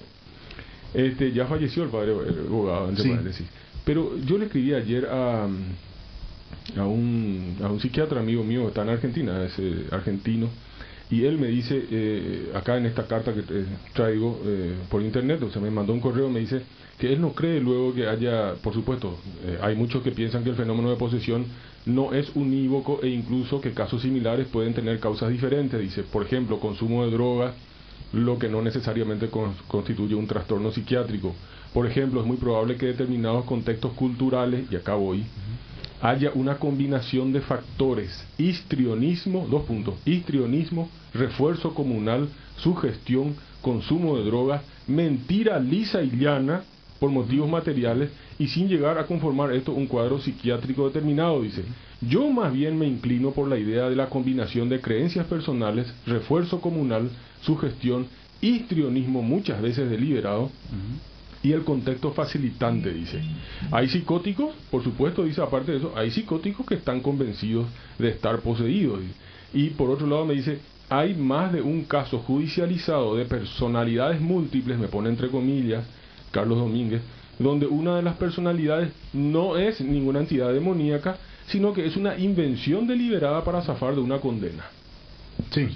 [0.92, 2.12] Este, ya falleció el padre
[2.46, 3.46] abogado, sí.
[3.84, 5.48] Pero yo le escribí ayer a
[6.76, 10.48] a un, a un psiquiatra amigo mío, está en Argentina, es eh, argentino,
[11.10, 13.42] y él me dice, eh, acá en esta carta que
[13.92, 16.62] traigo eh, por internet, o sea, me mandó un correo, me dice
[16.98, 19.18] que él no cree luego que haya, por supuesto,
[19.60, 21.44] hay muchos que piensan que el fenómeno de posesión
[21.84, 26.58] no es unívoco e incluso que casos similares pueden tener causas diferentes, dice, por ejemplo,
[26.58, 27.54] consumo de drogas,
[28.12, 29.28] lo que no necesariamente
[29.68, 31.34] constituye un trastorno psiquiátrico.
[31.72, 35.24] Por ejemplo, es muy probable que determinados contextos culturales, y acá voy,
[36.00, 44.62] haya una combinación de factores, histrionismo, dos puntos, histrionismo, refuerzo comunal, sugestión, consumo de drogas,
[44.86, 46.62] mentira lisa y llana
[47.00, 51.64] por motivos materiales y sin llegar a conformar esto un cuadro psiquiátrico determinado, dice.
[52.00, 56.60] Yo más bien me inclino por la idea de la combinación de creencias personales, refuerzo
[56.60, 58.06] comunal, sugestión,
[58.40, 60.50] histrionismo muchas veces deliberado,
[61.46, 63.20] y el contexto facilitante, dice.
[63.70, 67.66] Hay psicóticos, por supuesto, dice, aparte de eso, hay psicóticos que están convencidos
[68.00, 68.98] de estar poseídos.
[69.54, 74.76] Y por otro lado me dice, hay más de un caso judicializado de personalidades múltiples,
[74.76, 75.84] me pone entre comillas,
[76.32, 77.02] Carlos Domínguez,
[77.38, 82.88] donde una de las personalidades no es ninguna entidad demoníaca, sino que es una invención
[82.88, 84.64] deliberada para zafar de una condena.
[85.52, 85.68] Sí.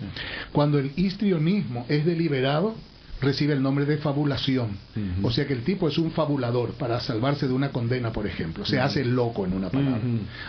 [0.50, 2.74] Cuando el histrionismo es deliberado,
[3.20, 4.78] recibe el nombre de fabulación.
[5.22, 8.64] O sea que el tipo es un fabulador para salvarse de una condena, por ejemplo.
[8.64, 10.00] Se hace loco en una palabra.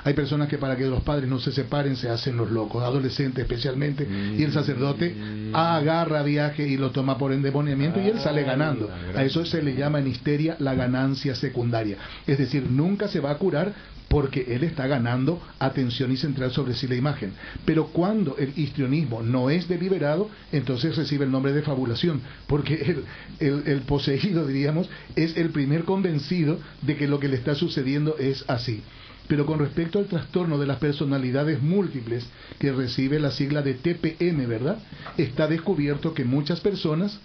[0.03, 3.43] Hay personas que para que los padres no se separen se hacen los locos, adolescentes
[3.43, 4.07] especialmente,
[4.38, 5.15] y el sacerdote
[5.53, 8.89] agarra viaje y lo toma por endemoniamiento y él sale ganando.
[9.15, 11.97] A eso se le llama en histeria la ganancia secundaria.
[12.25, 13.73] Es decir, nunca se va a curar
[14.12, 17.32] porque él está ganando atención y central sobre sí la imagen.
[17.63, 22.97] Pero cuando el histrionismo no es deliberado, entonces recibe el nombre de fabulación, porque
[23.39, 28.17] el, el, poseído, diríamos, es el primer convencido de que lo que le está sucediendo
[28.19, 28.84] es así.
[29.30, 32.28] Pero con respecto al trastorno de las personalidades múltiples,
[32.60, 34.80] que recibe la sigla de TPM, ¿verdad?
[35.17, 37.17] Está descubierto que muchas personas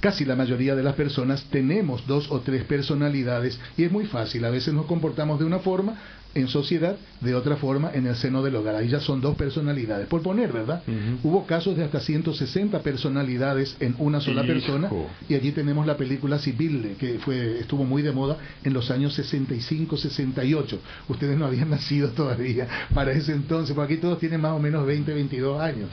[0.00, 4.44] casi la mayoría de las personas tenemos dos o tres personalidades y es muy fácil.
[4.44, 5.96] A veces nos comportamos de una forma,
[6.36, 8.74] en sociedad, de otra forma en el seno del hogar.
[8.76, 10.06] Ahí ya son dos personalidades.
[10.06, 10.82] Por poner, ¿verdad?
[11.24, 14.90] Hubo casos de hasta 160 personalidades en una sola persona
[15.28, 19.14] y allí tenemos la película Civil, que fue estuvo muy de moda en los años
[19.14, 20.78] 65, 68.
[21.08, 24.86] Ustedes no habían nacido todavía para ese entonces, porque aquí todos tienen más o menos
[24.86, 25.88] 20, 22 años.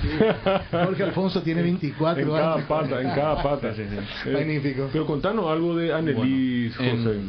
[0.71, 3.73] Jorge Alfonso tiene 24 en cada Pata, en cada pata.
[4.25, 4.89] Eh, Magnífico.
[4.91, 7.19] Pero contanos algo de Annelies, José.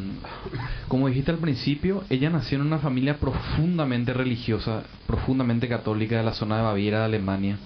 [0.88, 6.32] como dijiste al principio, ella nació en una familia profundamente religiosa, profundamente católica de la
[6.32, 7.58] zona de Baviera, de Alemania.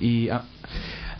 [0.00, 0.42] Y a,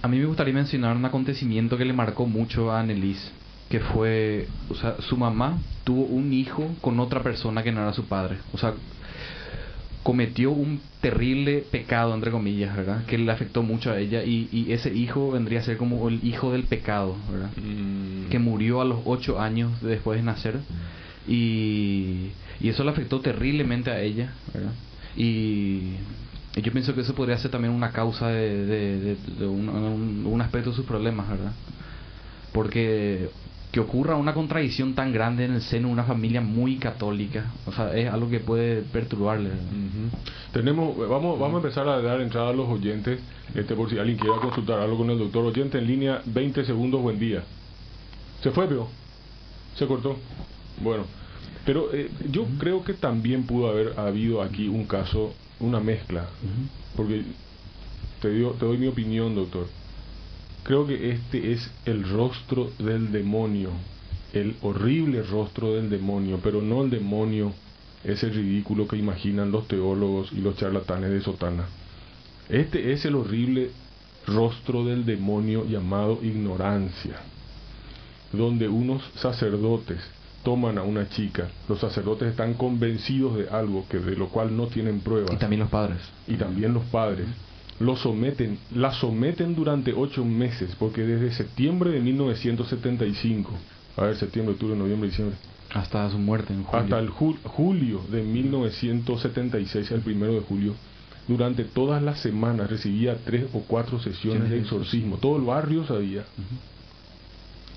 [0.08, 3.32] mí me gustaría mencionar un acontecimiento que le marcó mucho a Annelies,
[3.68, 7.92] que fue, o sea, su mamá tuvo un hijo con otra persona que no era
[7.92, 8.38] su padre.
[8.52, 8.74] O sea,
[10.06, 13.04] cometió un terrible pecado, entre comillas, ¿verdad?
[13.06, 16.52] Que le afectó mucho a ella y, ese hijo vendría a ser como el hijo
[16.52, 17.50] del pecado, ¿verdad?
[17.56, 18.28] Mm.
[18.30, 20.60] Que murió a los ocho años después de nacer
[21.26, 24.72] y y eso le afectó terriblemente a ella, ¿verdad?
[25.16, 25.94] Y,
[26.62, 31.28] yo pienso que eso podría ser también una causa de, un, aspecto de sus problemas,
[31.28, 31.52] ¿verdad?
[32.52, 33.28] Porque
[33.76, 37.72] que ocurra una contradicción tan grande en el seno de una familia muy católica, o
[37.72, 39.50] sea, es algo que puede perturbarle.
[40.50, 43.20] Tenemos, vamos, vamos a empezar a dar entrada a los oyentes,
[43.54, 47.02] este por si alguien quiera consultar algo con el doctor oyente en línea, 20 segundos,
[47.02, 47.42] buen día.
[48.42, 48.88] ¿Se fue, pero
[49.74, 50.16] ¿Se cortó?
[50.80, 51.04] Bueno.
[51.66, 56.30] Pero eh, yo creo que también pudo haber habido aquí un caso, una mezcla,
[56.96, 57.24] porque
[58.22, 59.66] te, dio, te doy mi opinión, doctor.
[60.66, 63.70] Creo que este es el rostro del demonio,
[64.32, 67.52] el horrible rostro del demonio, pero no el demonio,
[68.02, 71.66] ese ridículo que imaginan los teólogos y los charlatanes de sotana.
[72.48, 73.70] Este es el horrible
[74.26, 77.14] rostro del demonio llamado ignorancia,
[78.32, 80.00] donde unos sacerdotes
[80.42, 84.66] toman a una chica, los sacerdotes están convencidos de algo que de lo cual no
[84.66, 85.32] tienen pruebas.
[85.32, 86.00] Y también los padres.
[86.26, 87.28] Y también los padres.
[87.78, 93.52] Lo someten, la someten durante ocho meses, porque desde septiembre de 1975,
[93.96, 95.36] a ver, septiembre, octubre, noviembre, diciembre.
[95.74, 96.84] Hasta su muerte en julio.
[96.84, 100.74] Hasta el julio de 1976, el primero de julio,
[101.28, 105.18] durante todas las semanas recibía tres o cuatro sesiones de exorcismo.
[105.18, 106.24] Todo el barrio sabía.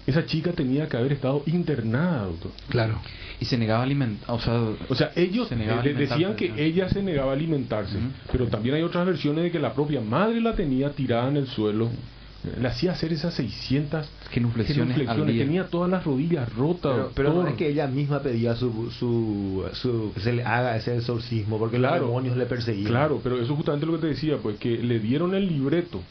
[0.09, 2.51] Esa chica tenía que haber estado internada, doctor.
[2.67, 2.99] Claro.
[3.39, 7.03] Y se negaba a alimentar, o sea, o sea ellos eh, decían que ella se
[7.03, 7.97] negaba a alimentarse,
[8.31, 11.47] pero también hay otras versiones de que la propia madre la tenía tirada en el
[11.47, 11.89] suelo.
[12.59, 15.37] Le hacía hacer esas 600 genuflexiones, genuflexiones.
[15.37, 17.09] tenía todas las rodillas rotas.
[17.13, 21.59] Pero, no es que ella misma pedía su, su, que se le haga ese exorcismo,
[21.59, 22.87] porque los demonios le perseguían.
[22.87, 26.01] Claro, pero eso es justamente lo que te decía, pues que le dieron el libreto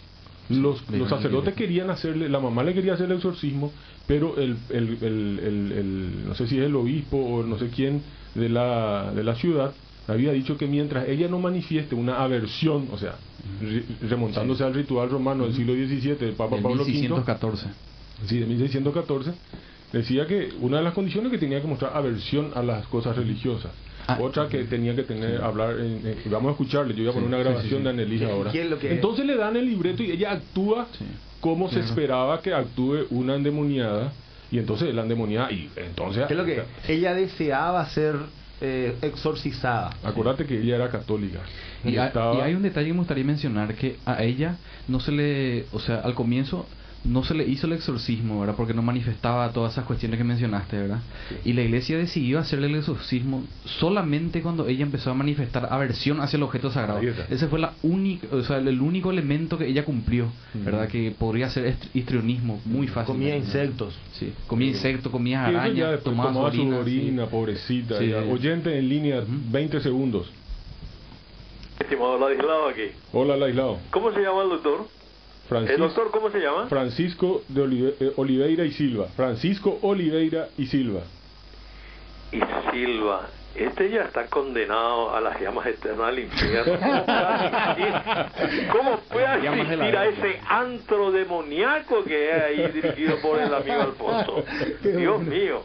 [0.49, 3.73] los, los sacerdotes querían hacerle, la mamá le quería hacer el exorcismo,
[4.07, 8.03] pero el, el, el, no sé si es el obispo o no sé quién
[8.35, 9.73] de la, de la ciudad
[10.09, 13.17] había dicho que mientras ella no manifieste una aversión, o sea,
[14.09, 16.93] remontándose al ritual romano del siglo XVII del Papa Pablo V,
[18.27, 19.33] sí, de 1614,
[19.93, 23.71] decía que una de las condiciones que tenía que mostrar aversión a las cosas religiosas.
[24.09, 24.17] Ah.
[24.23, 25.77] Otra que tenía que tener, hablar,
[26.31, 28.51] vamos a escucharle, yo voy a poner una grabación de Annelise ahora.
[28.55, 30.87] Entonces le dan el libreto y ella actúa
[31.41, 34.13] como se esperaba que actúe una endemoniada
[34.51, 36.27] y entonces la endemoniada y entonces...
[36.27, 38.17] ¿Qué es lo que ella deseaba ser
[38.61, 39.91] eh, exorcizada.
[40.03, 41.39] Acuérdate que ella era católica.
[41.85, 44.57] Y, y, hay un detalle que me gustaría mencionar, que a ella
[44.89, 46.67] no se le, o sea, al comienzo
[47.05, 48.55] no se le hizo el exorcismo, ¿verdad?
[48.57, 51.01] Porque no manifestaba todas esas cuestiones que mencionaste, ¿verdad?
[51.45, 56.37] Y la iglesia decidió hacerle el exorcismo solamente cuando ella empezó a manifestar aversión hacia
[56.37, 57.01] el objeto sagrado.
[57.31, 60.89] Ese fue la única, o sea, el único elemento que ella cumplió, ¿verdad?
[60.89, 63.15] Que podría ser histrionismo muy fácil.
[63.15, 63.95] Comía insectos.
[64.13, 67.97] Sí, comía insectos, comía arañas, tomaba, su orina, pobrecita.
[68.31, 70.31] Oyente en línea, 20 segundos.
[71.79, 72.91] Estimado Ladislao aquí.
[73.13, 73.79] Hola Ladislao.
[73.91, 74.98] ¿Cómo se llama el doctor?
[75.51, 76.67] ¿El doctor cómo se llama?
[76.67, 79.07] Francisco de eh, Oliveira y Silva.
[79.17, 81.01] Francisco Oliveira y Silva.
[82.33, 82.41] Y
[82.71, 83.29] Silva.
[83.55, 86.79] Este ya está condenado a las llamas eternas del infierno.
[88.73, 94.45] ¿Cómo puede asistir a ese antro demoníaco que es ahí dirigido por el amigo Alfonso?
[94.83, 95.65] Dios mío.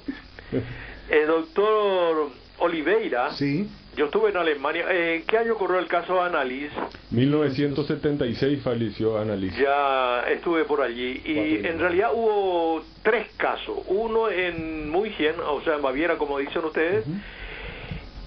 [1.10, 2.30] El doctor
[2.60, 3.32] Oliveira.
[3.34, 3.70] Sí.
[3.96, 4.86] Yo estuve en Alemania.
[4.90, 6.74] ¿En qué año ocurrió el caso Annalise?
[7.12, 9.62] 1976 falleció Annalise.
[9.62, 11.22] Ya estuve por allí.
[11.24, 13.80] Y en realidad hubo tres casos.
[13.88, 17.06] Uno en München, o sea, en Baviera, como dicen ustedes.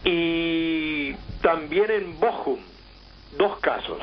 [0.05, 2.61] Y también en Bochum.
[3.37, 3.99] Dos casos.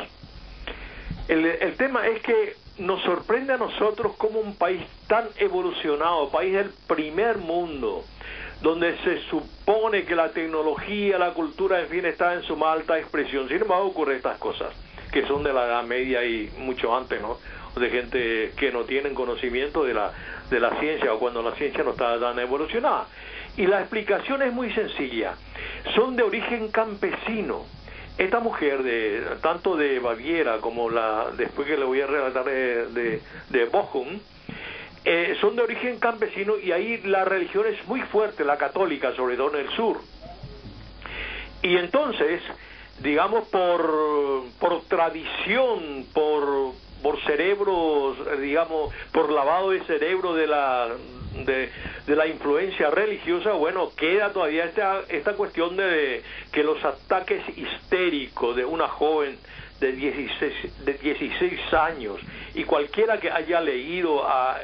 [1.28, 6.53] El, el tema es que nos sorprende a nosotros como un país tan evolucionado, país
[6.53, 8.03] del primer mundo,
[8.64, 12.97] donde se supone que la tecnología, la cultura, en fin, está en su más alta
[12.97, 13.49] expresión.
[13.49, 14.74] Sin embargo, ocurren estas cosas,
[15.11, 17.38] que son de la Edad Media y mucho antes, ¿no?
[17.76, 20.14] De gente que no tienen conocimiento de la,
[20.49, 23.07] de la ciencia o cuando la ciencia no está tan evolucionada.
[23.57, 25.36] Y la explicación es muy sencilla.
[25.93, 27.66] Son de origen campesino.
[28.18, 32.86] Esta mujer, de tanto de Baviera como la después que le voy a relatar de,
[32.88, 34.20] de, de Bochum,
[35.06, 39.36] eh, son de origen campesino y ahí la religión es muy fuerte, la católica, sobre
[39.36, 39.97] todo en el sur.
[41.62, 42.41] Y entonces,
[42.99, 50.89] digamos, por, por tradición, por, por cerebros, digamos, por lavado de cerebro de la,
[51.45, 51.70] de,
[52.08, 58.66] la influencia religiosa, bueno, queda todavía esta, esta cuestión de que los ataques histéricos de
[58.66, 59.38] una joven
[59.80, 62.20] de 16, de 16 años
[62.56, 64.58] y cualquiera que haya leído a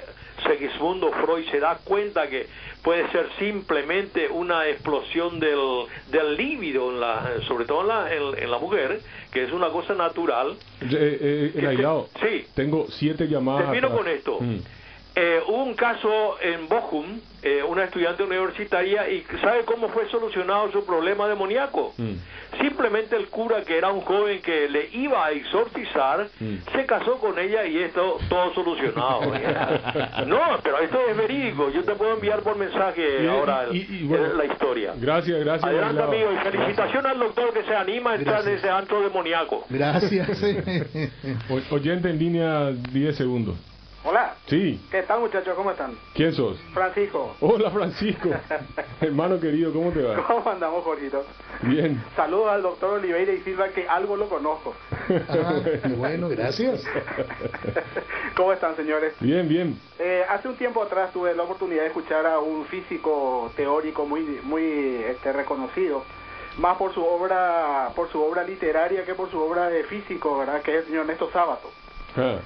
[0.43, 2.47] Segismundo Freud se da cuenta que
[2.83, 8.51] puede ser simplemente una explosión del, del líbido, en la, sobre todo en la, en,
[8.51, 10.55] la mujer, que es una cosa natural.
[10.81, 11.77] Eh, eh,
[12.21, 12.45] sí.
[12.55, 13.71] tengo siete llamadas.
[13.71, 14.39] Termino con esto.
[14.39, 14.57] Mm.
[15.21, 20.71] Eh, hubo un caso en Bochum, eh, una estudiante universitaria, y ¿sabe cómo fue solucionado
[20.71, 21.93] su problema demoníaco?
[21.97, 22.13] Mm.
[22.61, 26.55] Simplemente el cura, que era un joven que le iba a exorcizar, mm.
[26.71, 29.23] se casó con ella y esto todo solucionado.
[30.25, 31.69] no, pero esto es verídico.
[31.69, 34.93] Yo te puedo enviar por mensaje ahora la historia.
[34.95, 35.69] Gracias, gracias.
[35.69, 36.31] Adelante, amigo.
[36.31, 39.65] Y felicitación al doctor que se anima a entrar en ese antro demoníaco.
[39.69, 40.41] Gracias.
[41.71, 43.57] oyente en línea 10 segundos.
[44.01, 44.35] Hola.
[44.45, 44.79] Sí.
[44.89, 45.53] ¿Qué tal, muchachos?
[45.55, 45.91] ¿Cómo están?
[46.13, 46.57] ¿Quién sos?
[46.73, 47.35] Francisco.
[47.41, 48.29] Hola, Francisco.
[49.01, 50.23] Hermano querido, ¿cómo te va?
[50.25, 51.25] ¿Cómo andamos, Jorgito?
[51.63, 52.01] Bien.
[52.15, 54.73] Saludos al doctor Oliveira y Silva, que algo lo conozco.
[55.27, 55.59] Ah,
[55.97, 56.83] bueno, gracias.
[58.35, 59.15] ¿Cómo están, señores?
[59.19, 59.79] Bien, bien.
[59.97, 64.21] Eh, hace un tiempo atrás tuve la oportunidad de escuchar a un físico teórico muy,
[64.43, 66.03] muy este, reconocido
[66.59, 70.61] más por su obra por su obra literaria que por su obra de físico, ¿verdad?
[70.61, 71.71] Que es el señor Néstor Sábato.
[72.15, 72.37] Ah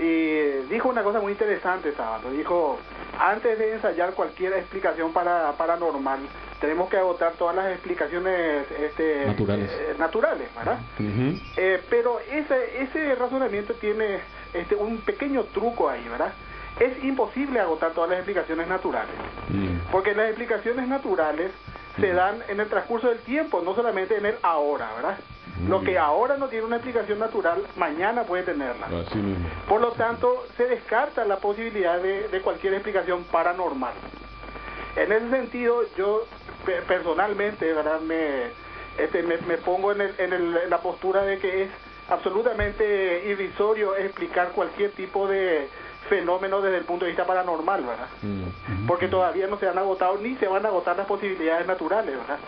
[0.00, 2.30] y dijo una cosa muy interesante, Sábado.
[2.30, 2.78] Dijo,
[3.18, 6.20] antes de ensayar cualquier explicación para, paranormal,
[6.58, 9.70] tenemos que agotar todas las explicaciones este, naturales.
[9.70, 10.78] Eh, naturales, ¿verdad?
[11.56, 14.20] eh, pero ese, ese razonamiento tiene
[14.54, 16.32] este, un pequeño truco ahí, ¿verdad?
[16.78, 19.14] Es imposible agotar todas las explicaciones naturales,
[19.50, 19.90] mm.
[19.92, 21.50] porque las explicaciones naturales
[21.98, 25.18] se dan en el transcurso del tiempo, no solamente en el ahora, ¿verdad?
[25.68, 28.88] Lo que ahora no tiene una explicación natural, mañana puede tenerla.
[29.68, 33.92] Por lo tanto, se descarta la posibilidad de, cualquier explicación paranormal.
[34.96, 36.24] En ese sentido, yo
[36.88, 38.00] personalmente, ¿verdad?
[38.00, 38.46] Me,
[38.98, 41.70] este, me, pongo en, en, la postura de que es
[42.08, 45.68] absolutamente irrisorio explicar cualquier tipo de
[46.08, 48.08] fenómeno desde el punto de vista paranormal, ¿verdad?
[48.22, 48.86] Mm.
[48.86, 52.38] Porque todavía no se han agotado ni se van a agotar las posibilidades naturales, ¿verdad?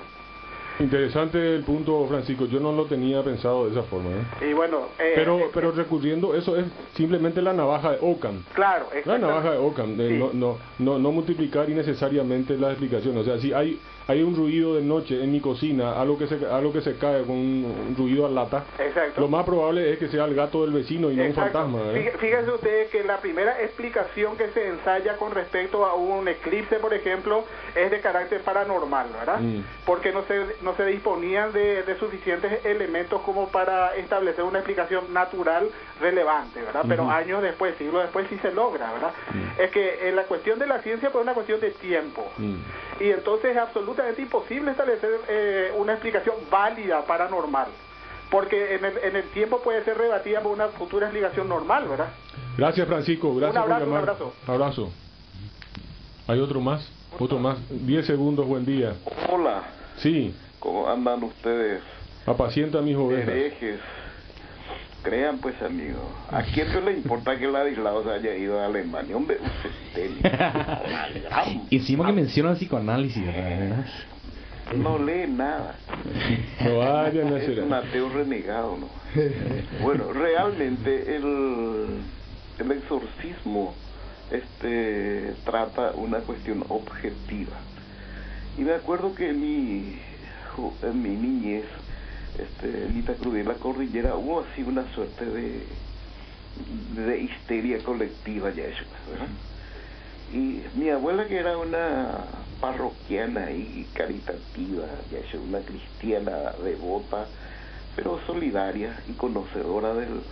[0.83, 2.47] Interesante el punto, Francisco.
[2.47, 4.11] Yo no lo tenía pensado de esa forma.
[4.11, 4.51] ¿eh?
[4.51, 6.67] Y bueno, eh, pero, eh, pero recurriendo, eso es
[6.97, 8.43] simplemente la navaja de Ockham.
[8.53, 13.23] Claro, La navaja de Ockham, de no, no, no, no multiplicar innecesariamente las explicaciones.
[13.23, 13.79] O sea, si hay
[14.09, 17.23] hay un ruido de noche en mi cocina, algo que se, algo que se cae
[17.23, 19.21] con un, ruido a lata, Exacto.
[19.21, 21.79] lo más probable es que sea el gato del vecino y no un fantasma.
[21.93, 22.13] ¿eh?
[22.19, 26.95] Fíjese usted que la primera explicación que se ensaya con respecto a un eclipse, por
[26.95, 27.45] ejemplo,
[27.75, 29.41] es de carácter paranormal, ¿verdad?
[29.41, 29.63] Mm.
[29.87, 35.69] Porque no se, no se disponían de, suficientes elementos como para establecer una explicación natural
[36.01, 36.85] relevante, ¿verdad?
[36.89, 39.13] Pero años después, siglos después sí se logra, ¿verdad?
[39.33, 39.61] Mm.
[39.61, 42.31] Es que en la cuestión de la ciencia pues es una cuestión de tiempo.
[42.39, 42.57] Mm.
[43.01, 43.57] Y entonces es
[43.93, 47.69] absolutamente imposible establecer eh, una explicación válida paranormal.
[48.31, 52.09] Porque en el, en el tiempo puede ser rebatida por una futura explicación normal, ¿verdad?
[52.57, 53.35] Gracias, Francisco.
[53.37, 54.33] Gracias un abrazo, Un abrazo.
[54.47, 54.91] Abrazo.
[56.27, 56.89] ¿Hay otro más?
[57.19, 57.59] Otro más.
[57.69, 58.95] Diez segundos, buen día.
[59.31, 59.63] Hola.
[59.99, 60.35] Sí.
[60.59, 61.83] ¿Cómo andan ustedes?
[62.25, 63.29] Apacienta mis ovejas.
[63.29, 63.81] Herejes.
[65.03, 69.17] Crean pues amigos, ¿a quién no le importa que Ladislao se haya ido a Alemania?
[69.17, 69.39] Hombre,
[69.89, 70.11] usted
[71.71, 73.85] Encima que menciona el psicoanálisis, ¿verdad?
[74.77, 75.75] No lee nada.
[76.65, 78.89] No Es un ateo renegado, ¿no?
[79.83, 82.03] Bueno, realmente el,
[82.61, 83.75] el exorcismo
[84.31, 87.57] este trata una cuestión objetiva.
[88.57, 89.99] Y me acuerdo que en mi,
[90.83, 91.65] en mi niñez,
[92.39, 95.67] este, en Itacruz de la cordillera, hubo así una suerte de,
[96.97, 99.29] de histeria colectiva ya eso, ¿verdad?
[100.33, 102.25] Y mi abuela que era una
[102.61, 107.27] parroquiana y caritativa, ya eso, una cristiana devota,
[107.95, 110.23] pero solidaria y conocedora del,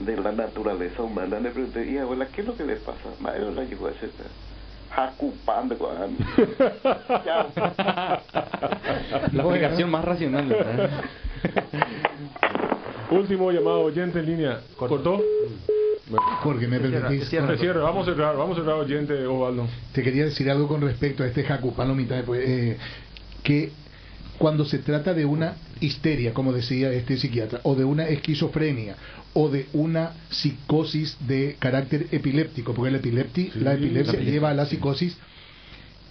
[0.00, 3.08] de la naturaleza humana, le pregunté, y abuela, ¿qué es lo que le pasa?
[3.20, 4.08] Madre la llegó a ese
[4.96, 6.16] jacupando con
[9.32, 10.56] La explicación más racional.
[13.10, 14.60] Último llamado oyente en línea.
[14.76, 15.22] ¿Cortó?
[16.42, 17.28] Jorge, me permitís.
[17.28, 17.82] Se cierra.
[17.82, 19.66] Vamos a cerrar, vamos a cerrar oyente, Osvaldo.
[19.92, 22.78] Te quería decir algo con respecto a este Jacupano mitad eh,
[23.42, 23.70] que
[24.38, 28.96] cuando se trata de una histeria, como decía este psiquiatra, o de una esquizofrenia,
[29.38, 34.64] o de una psicosis de carácter epiléptico, porque la, epilepti, la epilepsia lleva a la
[34.64, 35.18] psicosis.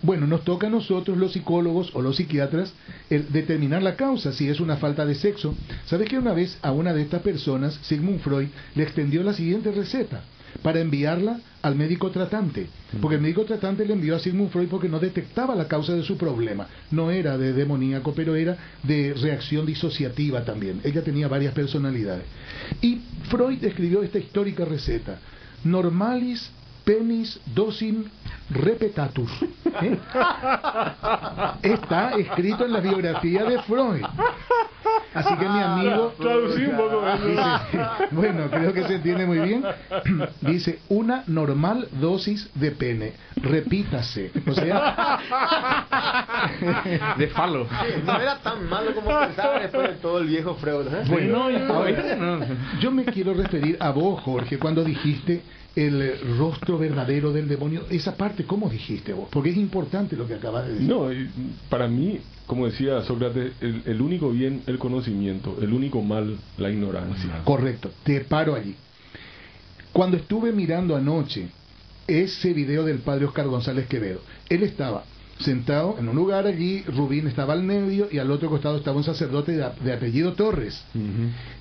[0.04, 2.72] Bueno, nos toca a nosotros, los psicólogos o los psiquiatras,
[3.10, 5.56] el determinar la causa, si es una falta de sexo.
[5.88, 9.72] ¿Sabes que una vez a una de estas personas, Sigmund Freud, le extendió la siguiente
[9.72, 10.22] receta?
[10.62, 12.68] Para enviarla al médico tratante.
[13.02, 16.04] Porque el médico tratante le envió a Sigmund Freud porque no detectaba la causa de
[16.04, 16.68] su problema.
[16.92, 20.82] No era de demoníaco, pero era de reacción disociativa también.
[20.84, 22.26] Ella tenía varias personalidades.
[22.82, 25.20] Y Freud escribió esta histórica receta.
[25.64, 26.52] Normalis
[26.86, 28.06] penis docin
[28.50, 29.32] repetatus.
[29.82, 29.98] ¿eh?
[31.64, 34.06] Está escrito en la biografía de Freud.
[35.16, 36.14] Así que mi amigo.
[36.20, 37.42] Traducí un poco dice,
[38.12, 39.64] bueno, creo que se entiende muy bien.
[40.42, 43.14] Dice, una normal dosis de pene.
[43.38, 44.32] Repítase.
[44.46, 45.20] O sea.
[47.18, 47.68] De falo.
[48.06, 50.88] No era tan malo como pensaba después de todo el viejo Freud.
[50.88, 51.04] ¿eh?
[51.08, 52.48] Bueno, ahora,
[52.80, 55.42] yo me quiero referir a vos, Jorge, cuando dijiste
[55.76, 57.86] el rostro verdadero del demonio.
[57.90, 59.28] Esa parte, ¿cómo dijiste vos?
[59.32, 60.88] Porque es importante lo que acabas de decir.
[60.88, 61.30] No, y
[61.70, 66.70] para mí, como decía Sócrates, el, el único bien, el conocimiento, el único mal, la
[66.70, 67.42] ignorancia.
[67.44, 68.76] Correcto, te paro allí.
[69.92, 71.48] Cuando estuve mirando anoche
[72.08, 75.04] ese video del padre Oscar González Quevedo, él estaba
[75.40, 79.04] sentado en un lugar allí, Rubín estaba al medio y al otro costado estaba un
[79.04, 80.84] sacerdote de, de apellido Torres.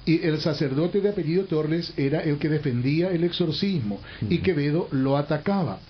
[0.07, 5.17] Y el sacerdote de apellido Torres era el que defendía el exorcismo y Quevedo lo
[5.17, 5.81] atacaba.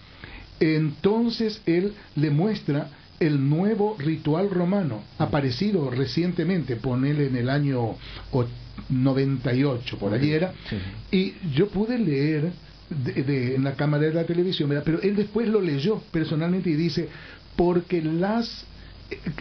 [0.60, 7.96] Entonces él le muestra el nuevo ritual romano, aparecido recientemente, ponele en el año
[8.88, 10.52] 98, por allí era,
[11.10, 12.52] y yo pude leer
[12.90, 14.84] de, de, en la cámara de la televisión, ¿verdad?
[14.84, 17.08] pero él después lo leyó personalmente y dice,
[17.56, 18.66] porque las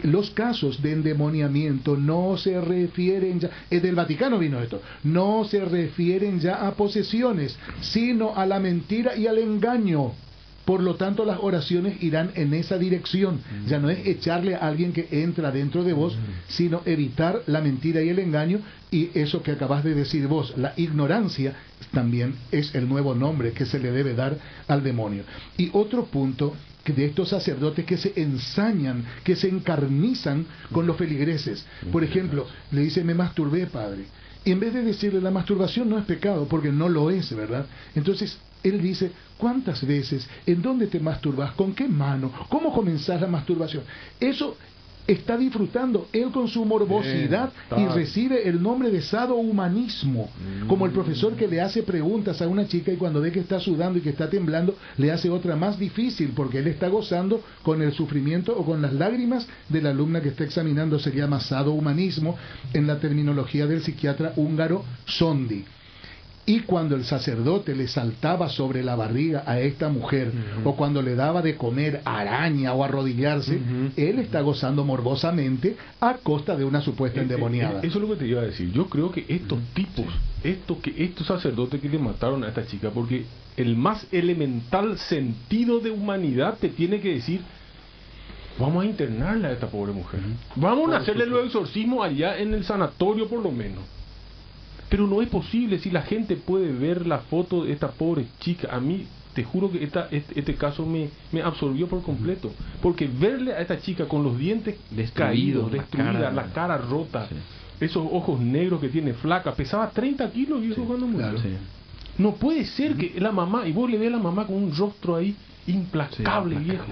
[0.02, 5.64] los casos de endemoniamiento no se refieren ya, es del Vaticano vino esto, no se
[5.64, 10.12] refieren ya a posesiones, sino a la mentira y al engaño.
[10.64, 13.40] Por lo tanto, las oraciones irán en esa dirección.
[13.66, 16.16] Ya no es echarle a alguien que entra dentro de vos,
[16.48, 18.60] sino evitar la mentira y el engaño.
[18.90, 21.54] Y eso que acabas de decir vos, la ignorancia,
[21.92, 25.24] también es el nuevo nombre que se le debe dar al demonio.
[25.58, 26.54] Y otro punto
[26.92, 31.64] de estos sacerdotes que se ensañan, que se encarnizan con los feligreses.
[31.90, 34.04] Por ejemplo, le dice, me masturbé, padre.
[34.44, 37.66] Y en vez de decirle, la masturbación no es pecado, porque no lo es, ¿verdad?
[37.94, 40.28] Entonces, él dice, ¿cuántas veces?
[40.46, 41.52] ¿En dónde te masturbas?
[41.52, 42.32] ¿Con qué mano?
[42.48, 43.84] ¿Cómo comenzás la masturbación?
[44.18, 44.56] Eso
[45.06, 50.30] está disfrutando él con su morbosidad y recibe el nombre de sadohumanismo,
[50.66, 53.60] como el profesor que le hace preguntas a una chica y cuando ve que está
[53.60, 57.82] sudando y que está temblando, le hace otra más difícil porque él está gozando con
[57.82, 62.38] el sufrimiento o con las lágrimas de la alumna que está examinando, se llama sadohumanismo
[62.72, 65.64] en la terminología del psiquiatra húngaro Sondi.
[66.46, 70.30] Y cuando el sacerdote le saltaba sobre la barriga a esta mujer,
[70.64, 73.58] o cuando le daba de comer araña o arrodillarse,
[73.96, 77.80] él está gozando morbosamente a costa de una supuesta endemoniada.
[77.80, 78.70] Eso es lo que te iba a decir.
[78.72, 80.06] Yo creo que estos tipos,
[80.42, 83.24] estos, que, estos sacerdotes que le mataron a esta chica, porque
[83.56, 87.40] el más elemental sentido de humanidad te tiene que decir,
[88.58, 90.20] vamos a internarla a esta pobre mujer.
[90.56, 93.82] Vamos a hacerle los exorcismos allá en el sanatorio por lo menos.
[94.88, 98.68] Pero no es posible si la gente puede ver la foto de esta pobre chica.
[98.70, 102.52] A mí, te juro que esta, este, este, caso me, me absorbió por completo.
[102.80, 104.76] Porque verle a esta chica con los dientes
[105.12, 107.28] caídos, destruida, la cara rota,
[107.80, 111.34] esos ojos negros que tiene flaca, pesaba 30 kilos y eso cuando murió.
[112.16, 114.76] No puede ser que la mamá, y vos le ves a la mamá con un
[114.76, 115.34] rostro ahí
[115.66, 116.84] implacable, viejo.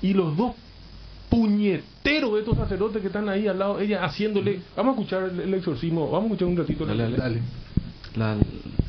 [0.00, 0.54] Y los dos
[1.32, 4.60] puñeteros de estos sacerdotes que están ahí al lado, ella haciéndole.
[4.76, 6.84] Vamos a escuchar el, exorcismo, vamos a escuchar un ratito.
[6.84, 7.40] Dale, dale.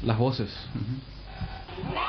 [0.03, 0.49] las voces.
[1.87, 2.01] Bueno,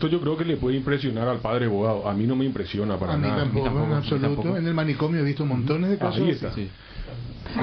[0.00, 2.08] esto yo creo que le puede impresionar al padre abogado.
[2.08, 3.42] A mí no me impresiona para nada.
[3.42, 4.56] a mí tampoco, en absoluto.
[4.56, 6.26] En el manicomio he visto montones de casos.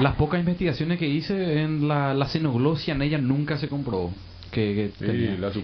[0.00, 4.12] Las pocas investigaciones que hice en la, la xenoglosia en ella nunca se comprobó.
[4.52, 4.92] Que,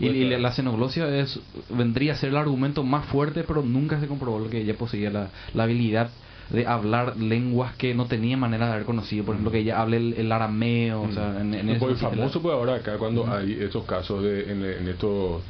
[0.00, 4.48] y, la xenoglosia es, vendría a ser el argumento más fuerte, pero nunca se comprobó
[4.50, 6.10] que ella poseía la, la habilidad
[6.50, 9.24] de hablar lenguas que no tenía manera de haber conocido.
[9.24, 11.02] Por ejemplo, que ella hable el, arameo.
[11.02, 14.64] O sea, en, en pues famoso, pues ahora acá, cuando hay esos casos de, en,
[14.64, 15.42] en estos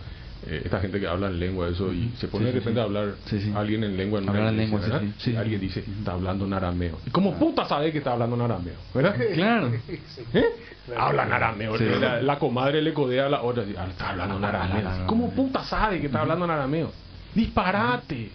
[0.46, 3.14] eh, esta gente que habla en lengua, eso, y se pone de repente a hablar
[3.54, 4.80] alguien en lengua en una lengua,
[5.38, 6.98] alguien dice, está hablando en arameo.
[7.06, 8.74] ¿Y cómo puta sabe que está hablando en arameo?
[8.94, 9.16] ¿Verdad?
[9.34, 9.72] Claro.
[10.32, 10.44] ¿Eh?
[10.96, 11.76] Habla en arameo.
[12.22, 15.06] La, comadre le codea a la otra, está hablando en arameo.
[15.06, 16.92] ¿Cómo puta sabe que está hablando en arameo?
[17.34, 18.30] Disparate.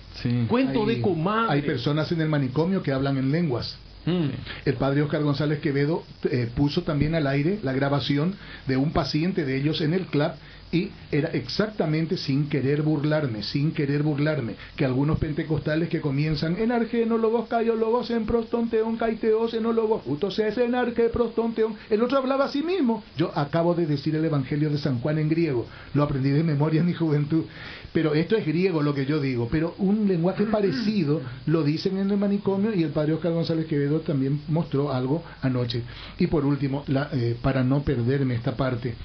[0.48, 1.54] Cuento de comadre.
[1.54, 3.78] Hay personas en el manicomio que hablan en lenguas.
[4.06, 4.30] Mm.
[4.66, 8.36] El padre Oscar González Quevedo eh, puso también al aire la grabación
[8.66, 10.32] de un paciente de ellos en el club
[10.72, 16.72] y era exactamente sin querer burlarme, sin querer burlarme, que algunos pentecostales que comienzan en
[16.72, 20.04] argenólogos, caiólogos, en prostonteón, caiteos, enólogos,
[20.38, 23.04] es en arque, prostonteón, el otro hablaba a sí mismo.
[23.18, 26.82] Yo acabo de decir el Evangelio de San Juan en griego, lo aprendí de memoria
[26.82, 27.46] en mi juventud,
[27.92, 32.12] pero esto es griego lo que yo digo, pero un lenguaje parecido lo dicen en
[32.12, 35.84] el manicomio y el padre Oscar González Quevedo también mostró algo anoche.
[36.20, 38.96] Y por último, la, eh, para no perderme esta parte,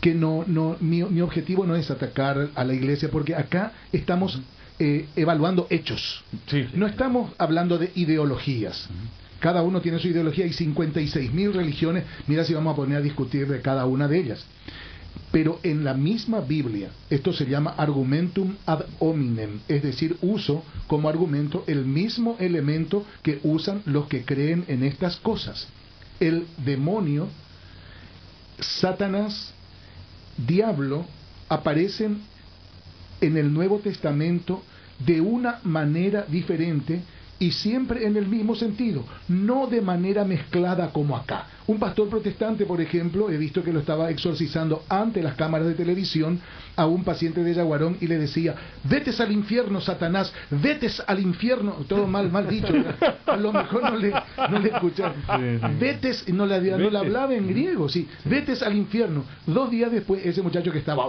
[0.00, 4.40] que no, no mi, mi, objetivo no es atacar a la iglesia, porque acá estamos
[4.78, 6.24] eh, evaluando hechos.
[6.74, 8.88] No estamos hablando de ideologías.
[9.38, 12.04] Cada uno tiene su ideología y 56 mil religiones.
[12.26, 14.44] Mira si vamos a poner a discutir de cada una de ellas.
[15.32, 21.08] Pero en la misma Biblia, esto se llama argumentum ad hominem, es decir, uso como
[21.08, 25.68] argumento el mismo elemento que usan los que creen en estas cosas.
[26.18, 27.28] El demonio,
[28.58, 29.54] Satanás,
[30.46, 31.04] diablo
[31.48, 32.22] aparecen
[33.20, 34.62] en el Nuevo Testamento
[34.98, 37.02] de una manera diferente
[37.38, 41.46] y siempre en el mismo sentido, no de manera mezclada como acá.
[41.70, 45.74] Un pastor protestante, por ejemplo, he visto que lo estaba exorcizando ante las cámaras de
[45.74, 46.40] televisión
[46.74, 51.76] a un paciente de Yaguarón y le decía, vetes al infierno, Satanás, vetes al infierno,
[51.86, 52.72] todo mal, mal dicho,
[53.24, 54.10] a lo mejor no le,
[54.50, 55.14] no le escucharon,
[55.78, 59.24] vetes, no le, no le hablaba en griego, sí, vetes al infierno.
[59.46, 61.08] Dos días después, ese muchacho que estaba,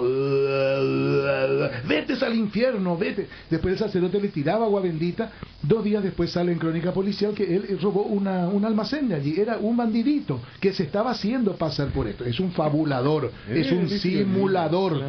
[1.88, 3.28] vetes al infierno, vete.
[3.50, 5.32] Después el sacerdote le tiraba agua bendita,
[5.64, 9.40] dos días después sale en crónica policial que él robó una, un almacén de allí,
[9.40, 12.26] era un bandidito que se estaba haciendo pasar por esto.
[12.26, 15.02] Es un fabulador, es un simulador.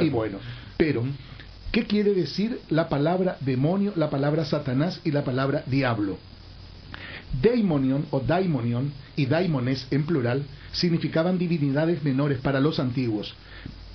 [0.00, 0.38] Y bueno,
[0.76, 1.04] pero,
[1.72, 6.18] ¿qué quiere decir la palabra demonio, la palabra Satanás y la palabra diablo?
[7.42, 13.34] Daimonion o daimonion y daimones en plural significaban divinidades menores para los antiguos.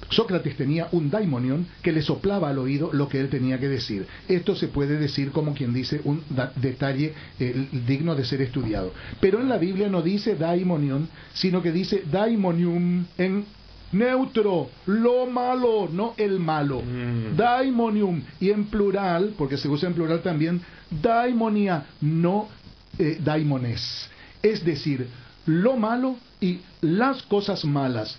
[0.09, 4.07] Sócrates tenía un daimonion que le soplaba al oído lo que él tenía que decir.
[4.27, 6.23] Esto se puede decir como quien dice un
[6.55, 8.91] detalle eh, digno de ser estudiado.
[9.19, 13.45] Pero en la Biblia no dice daimonion, sino que dice daimonium en
[13.91, 16.81] neutro, lo malo, no el malo.
[16.81, 17.35] Mm.
[17.35, 22.49] Daimonium y en plural, porque se usa en plural también, daimonia, no
[22.97, 24.09] eh, daimones.
[24.41, 25.07] Es decir,
[25.45, 28.17] lo malo y las cosas malas.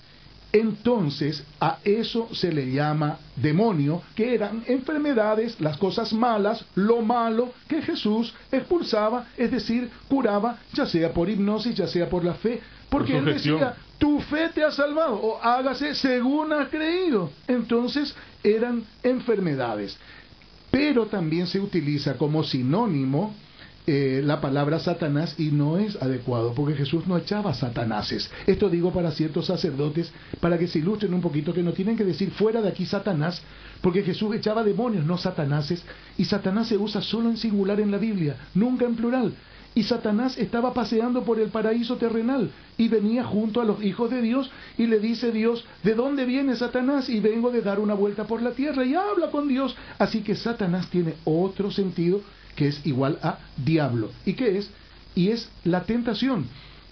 [0.52, 7.52] Entonces a eso se le llama demonio, que eran enfermedades, las cosas malas, lo malo
[7.68, 12.60] que Jesús expulsaba, es decir, curaba, ya sea por hipnosis, ya sea por la fe,
[12.88, 17.30] porque él decía, tu fe te ha salvado, o hágase según has creído.
[17.46, 19.96] Entonces eran enfermedades.
[20.70, 23.34] Pero también se utiliza como sinónimo
[23.86, 28.30] eh, la palabra Satanás y no es adecuado, porque Jesús no echaba Satanáses.
[28.46, 32.04] Esto digo para ciertos sacerdotes, para que se ilustren un poquito, que no tienen que
[32.04, 33.40] decir fuera de aquí Satanás,
[33.80, 35.82] porque Jesús echaba demonios, no Satanáses,
[36.18, 39.32] y Satanás se usa solo en singular en la Biblia, nunca en plural.
[39.74, 44.20] Y Satanás estaba paseando por el paraíso terrenal y venía junto a los hijos de
[44.20, 47.08] Dios y le dice Dios, ¿de dónde viene Satanás?
[47.08, 49.76] Y vengo de dar una vuelta por la tierra y habla con Dios.
[49.98, 52.20] Así que Satanás tiene otro sentido
[52.60, 54.10] que es igual a diablo.
[54.26, 54.68] ¿Y qué es?
[55.14, 56.44] Y es la tentación.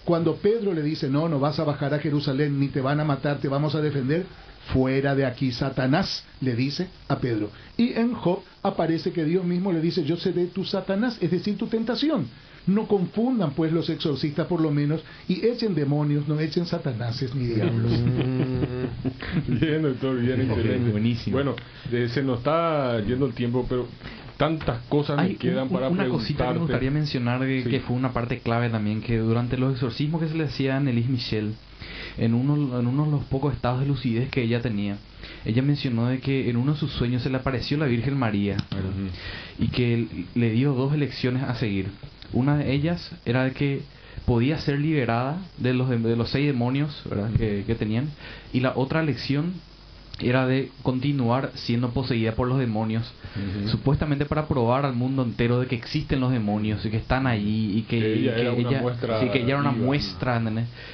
[0.03, 3.05] Cuando Pedro le dice, no, no vas a bajar a Jerusalén, ni te van a
[3.05, 4.25] matar, te vamos a defender,
[4.73, 7.51] fuera de aquí Satanás, le dice a Pedro.
[7.77, 11.55] Y en Job aparece que Dios mismo le dice, yo seré tu Satanás, es decir,
[11.55, 12.27] tu tentación.
[12.65, 17.45] No confundan pues los exorcistas por lo menos y echen demonios, no echen satanáses ni
[17.45, 17.91] diablos.
[19.47, 20.91] bien, doctor, bien, excelente.
[20.91, 21.35] Buenísimo.
[21.35, 21.55] Bueno,
[21.91, 23.87] se nos está yendo el tiempo, pero
[24.39, 28.39] tantas cosas me quedan para una cosita que me gustaría mencionar que, fue una parte
[28.39, 31.55] clave también que durante los exorcismos que se le hacía a Nelly Michel
[32.17, 34.97] en uno, en uno de los pocos estados de lucidez que ella tenía
[35.45, 38.57] ella mencionó de que en uno de sus sueños se le apareció la Virgen María
[39.57, 41.89] y que le dio dos elecciones a seguir.
[42.33, 43.81] Una de ellas era de que
[44.25, 47.03] podía ser liberada de los, de los seis demonios
[47.37, 48.09] Que, que, tenían.
[48.53, 49.53] Y la otra lección
[50.21, 53.11] era de continuar siendo poseída por los demonios,
[53.67, 57.77] supuestamente para probar al mundo entero de que existen los demonios y que están ahí
[57.77, 60.41] y que, ella, era una muestra sí, que ella era una muestra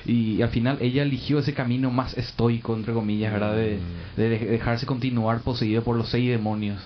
[0.05, 3.55] y al final ella eligió ese camino más estoico entre comillas, ¿verdad?
[3.55, 3.79] De,
[4.17, 6.81] de dejarse continuar poseída por los seis demonios.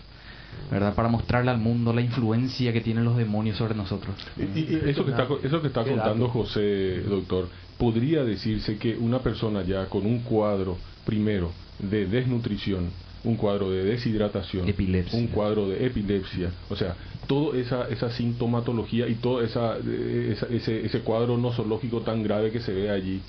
[0.72, 0.94] ¿verdad?
[0.94, 4.16] Para mostrarle al mundo la influencia que tienen los demonios sobre nosotros.
[4.38, 9.64] Y, eso que está, eso que está contando José, doctor, podría decirse que una persona
[9.64, 12.92] ya con un cuadro, primero, de desnutrición,
[13.24, 14.74] un cuadro de deshidratación,
[15.14, 16.96] un cuadro de epilepsia, o sea,
[17.28, 22.74] toda esa, esa sintomatología y todo esa, ese, ese cuadro nosológico tan grave que se
[22.74, 23.22] ve allí,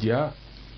[0.00, 0.32] ya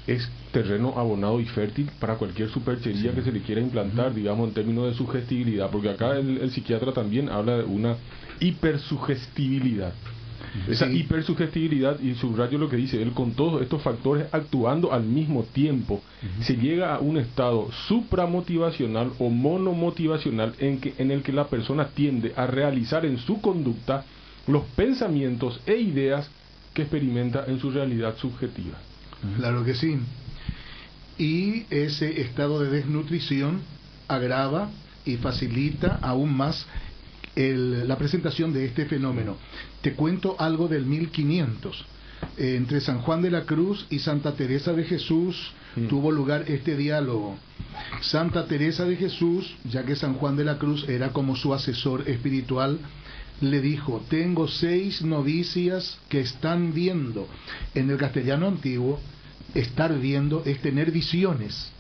[0.06, 4.54] es terreno abonado y fértil para cualquier superchería que se le quiera implantar, digamos, en
[4.54, 7.96] términos de sugestibilidad, porque acá el, psiquiatra también habla de una
[8.40, 9.92] hipersugestibilidad.
[10.68, 15.44] Esa hipersugestibilidad, y subrayo lo que dice él, con todos estos factores actuando al mismo
[15.44, 16.02] tiempo,
[16.42, 21.88] se llega a un estado supramotivacional o monomotivacional en, que, en el que la persona
[21.88, 24.04] tiende a realizar en su conducta
[24.46, 26.28] los pensamientos e ideas
[26.74, 28.78] que experimenta en su realidad subjetiva.
[29.36, 29.98] Claro que sí.
[31.18, 33.60] Y ese estado de desnutrición
[34.08, 34.70] agrava
[35.04, 36.66] y facilita aún más
[37.36, 39.36] la presentación de este fenómeno.
[39.80, 41.84] Te cuento algo del 1500.
[42.36, 45.86] entre San Juan de la Cruz y Santa Teresa de Jesús mm.
[45.86, 47.38] tuvo lugar este diálogo.
[48.02, 52.08] Santa Teresa de Jesús, ya que San Juan de la Cruz era como su asesor
[52.08, 52.78] espiritual,
[53.40, 57.26] le dijo, tengo seis novicias que están viendo.
[57.74, 59.00] En el castellano antiguo,
[59.54, 61.72] estar viendo es tener visiones.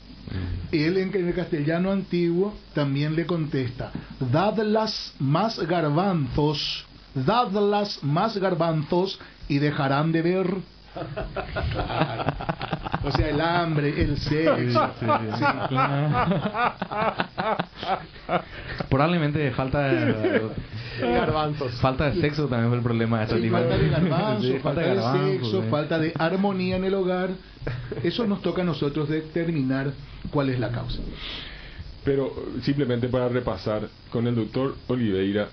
[0.72, 3.92] Él en el castellano antiguo también le contesta,
[4.32, 9.18] dadlas más garbanzos, dadlas más garbanzos
[9.48, 10.54] y dejarán de ver.
[13.02, 14.90] O sea, el hambre, el sexo.
[18.88, 20.50] Probablemente falta de,
[21.80, 25.98] Falta de sexo también fue el problema de Falta de garbanzo, falta, de, sexo, falta
[25.98, 27.30] de armonía en el hogar.
[28.02, 29.92] Eso nos toca a nosotros determinar
[30.30, 31.00] cuál es la causa.
[32.04, 35.48] Pero simplemente para repasar, con el doctor Oliveira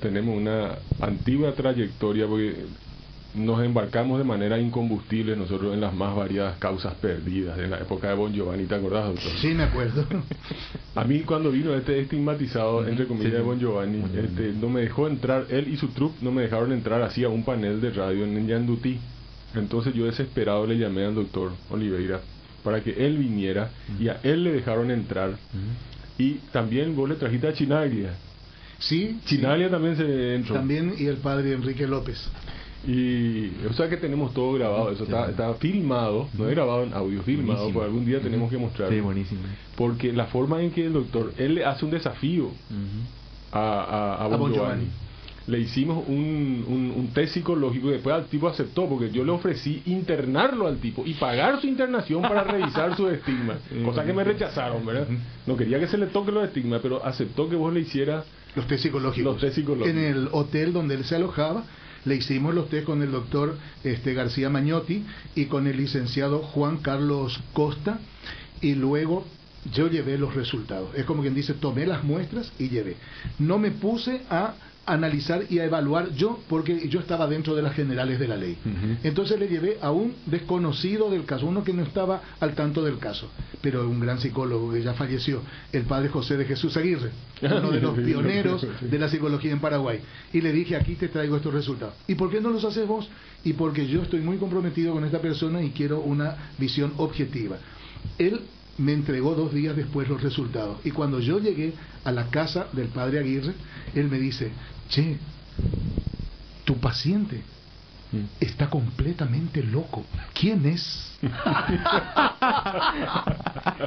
[0.00, 2.56] tenemos una antigua trayectoria, porque
[3.34, 8.08] nos embarcamos de manera incombustible nosotros en las más variadas causas perdidas de la época
[8.08, 9.32] de Bon Giovanni, ¿te acordás, doctor?
[9.40, 10.04] Sí, me acuerdo.
[10.94, 15.08] A mí cuando vino este estigmatizado, entre comillas, de Bon Giovanni, este, no me dejó
[15.08, 18.24] entrar, él y su trupe no me dejaron entrar así a un panel de radio
[18.24, 18.98] en Yandutí.
[19.54, 22.20] Entonces yo desesperado le llamé al doctor Oliveira
[22.62, 25.36] para que él viniera y a él le dejaron entrar.
[26.18, 28.14] Y también vos le trajiste a Chinaglia.
[28.78, 29.18] Sí.
[29.26, 30.56] Chinaglia también se entró.
[30.56, 32.30] También y el padre Enrique López.
[32.86, 37.22] Y, o sea que tenemos todo grabado, eso está, filmado, no he grabado en audio,
[37.22, 38.94] filmado, por algún día tenemos que mostrarlo.
[38.94, 39.40] Sí, buenísimo.
[39.76, 42.50] Porque la forma en que el doctor, él le hace un desafío
[43.52, 44.86] a, a, a, bon Giovanni.
[45.46, 49.82] Le hicimos un, un, test psicológico y después al tipo aceptó, porque yo le ofrecí
[49.86, 53.58] internarlo al tipo y pagar su internación para revisar su estigma.
[53.84, 55.08] Cosa que me rechazaron, ¿verdad?
[55.46, 58.24] No quería que se le toque los estigmas, pero aceptó que vos le hicieras
[58.54, 59.32] los test psicológicos.
[59.32, 59.90] Los test psicológicos.
[59.90, 61.64] En el hotel donde él se alojaba
[62.04, 66.78] le hicimos los test con el doctor este, García Mañotti y con el licenciado Juan
[66.78, 68.00] Carlos Costa
[68.60, 69.24] y luego
[69.72, 70.90] yo llevé los resultados.
[70.96, 72.96] Es como quien dice, tomé las muestras y llevé.
[73.38, 74.54] No me puse a
[74.84, 78.56] analizar y a evaluar yo, porque yo estaba dentro de las generales de la ley.
[79.02, 82.98] Entonces le llevé a un desconocido del caso, uno que no estaba al tanto del
[82.98, 83.30] caso,
[83.60, 87.10] pero un gran psicólogo que ya falleció, el padre José de Jesús Aguirre,
[87.42, 90.00] uno de los pioneros de la psicología en Paraguay.
[90.32, 91.94] Y le dije, aquí te traigo estos resultados.
[92.08, 93.08] ¿Y por qué no los haces vos?
[93.44, 97.56] Y porque yo estoy muy comprometido con esta persona y quiero una visión objetiva.
[98.18, 98.40] Él
[98.78, 100.78] me entregó dos días después los resultados.
[100.84, 101.74] Y cuando yo llegué
[102.04, 103.52] a la casa del padre Aguirre,
[103.94, 104.50] él me dice,
[104.92, 105.18] che,
[106.64, 107.42] tu paciente.
[108.40, 110.04] Está completamente loco.
[110.38, 111.08] ¿Quién es?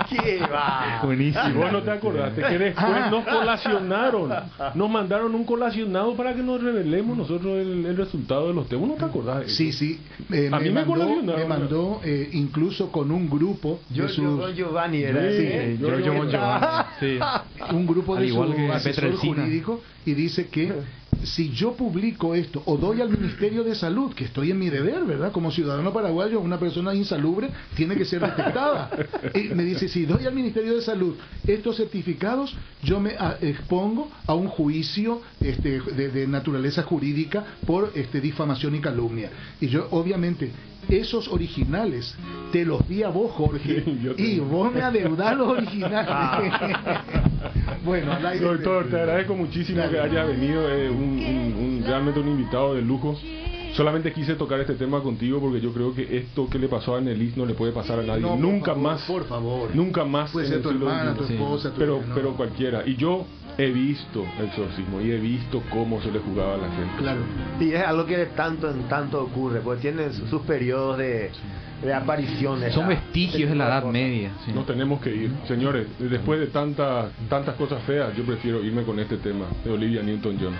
[0.09, 1.01] ¿Qué va?
[1.03, 1.61] Buenísimo.
[1.61, 3.09] Vos no te acordaste que después ah.
[3.11, 4.34] nos colacionaron.
[4.73, 8.88] Nos mandaron un colacionado para que nos revelemos nosotros el, resultado de los temas.
[8.89, 9.51] ¿No te acordás?
[9.51, 9.99] Sí, sí.
[10.32, 13.80] Eh, a me, mí me mandó, me mandó eh, incluso con un grupo.
[13.89, 15.30] Yo, yo Giovanni era.
[15.32, 16.86] Sí, yo, yo, Giovanni.
[16.99, 17.19] Sí.
[17.71, 20.71] Un grupo de igual su asesor jurídico y dice que
[21.24, 25.03] si yo publico esto o doy al Ministerio de Salud, que estoy en mi deber,
[25.03, 25.32] ¿verdad?
[25.32, 28.89] Como ciudadano paraguayo, una persona insalubre tiene que ser detectada.
[29.34, 34.09] Y me dice, si doy al Ministerio de Salud estos certificados, yo me ah, expongo
[34.28, 39.30] a un juicio este, de, naturaleza jurídica por este, difamación y calumnia.
[39.59, 40.51] Y yo, obviamente,
[40.89, 42.16] esos originales
[42.51, 43.84] te los di a vos, Jorge,
[44.18, 46.53] y vos me adeudás los originales.
[47.86, 53.15] Bueno, Doctor, te agradezco muchísimo que haya venido, eh, un, realmente un invitado de lujo.
[53.73, 57.01] Solamente quise tocar este tema contigo porque yo creo que esto que le pasó a
[57.01, 58.21] Nelis no le puede pasar a nadie.
[58.21, 59.01] nunca más.
[59.03, 59.69] Por favor.
[59.75, 60.31] Nunca más.
[60.31, 62.83] Puede ser tu hermana, tu esposa, tu pero, pero cualquiera.
[62.88, 63.25] Y yo
[63.58, 66.97] he visto el exorcismo y he visto cómo se le jugaba a la gente.
[66.97, 67.22] Claro.
[67.60, 71.32] Y es algo que de tanto en tanto ocurre, porque tiene sus periodos de,
[71.82, 72.74] de apariciones.
[72.74, 74.32] Son vestigios de la Edad Media.
[74.53, 75.32] No tenemos que ir.
[75.47, 80.01] Señores, después de tantas tantas cosas feas, yo prefiero irme con este tema de Olivia
[80.03, 80.53] Newton-John.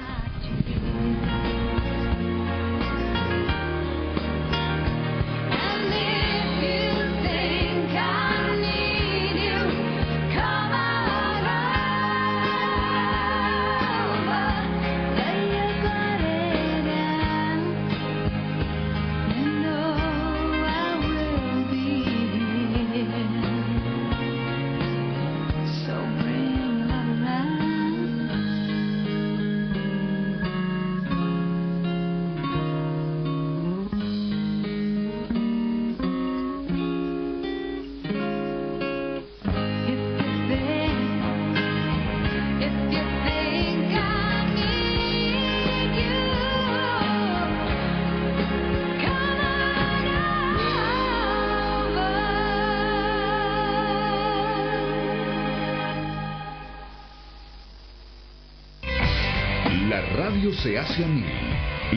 [60.66, 61.24] Se hace a mí,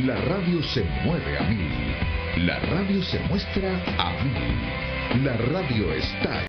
[0.05, 1.71] La radio se mueve a mí,
[2.45, 6.43] La radio se muestra a mí, La radio está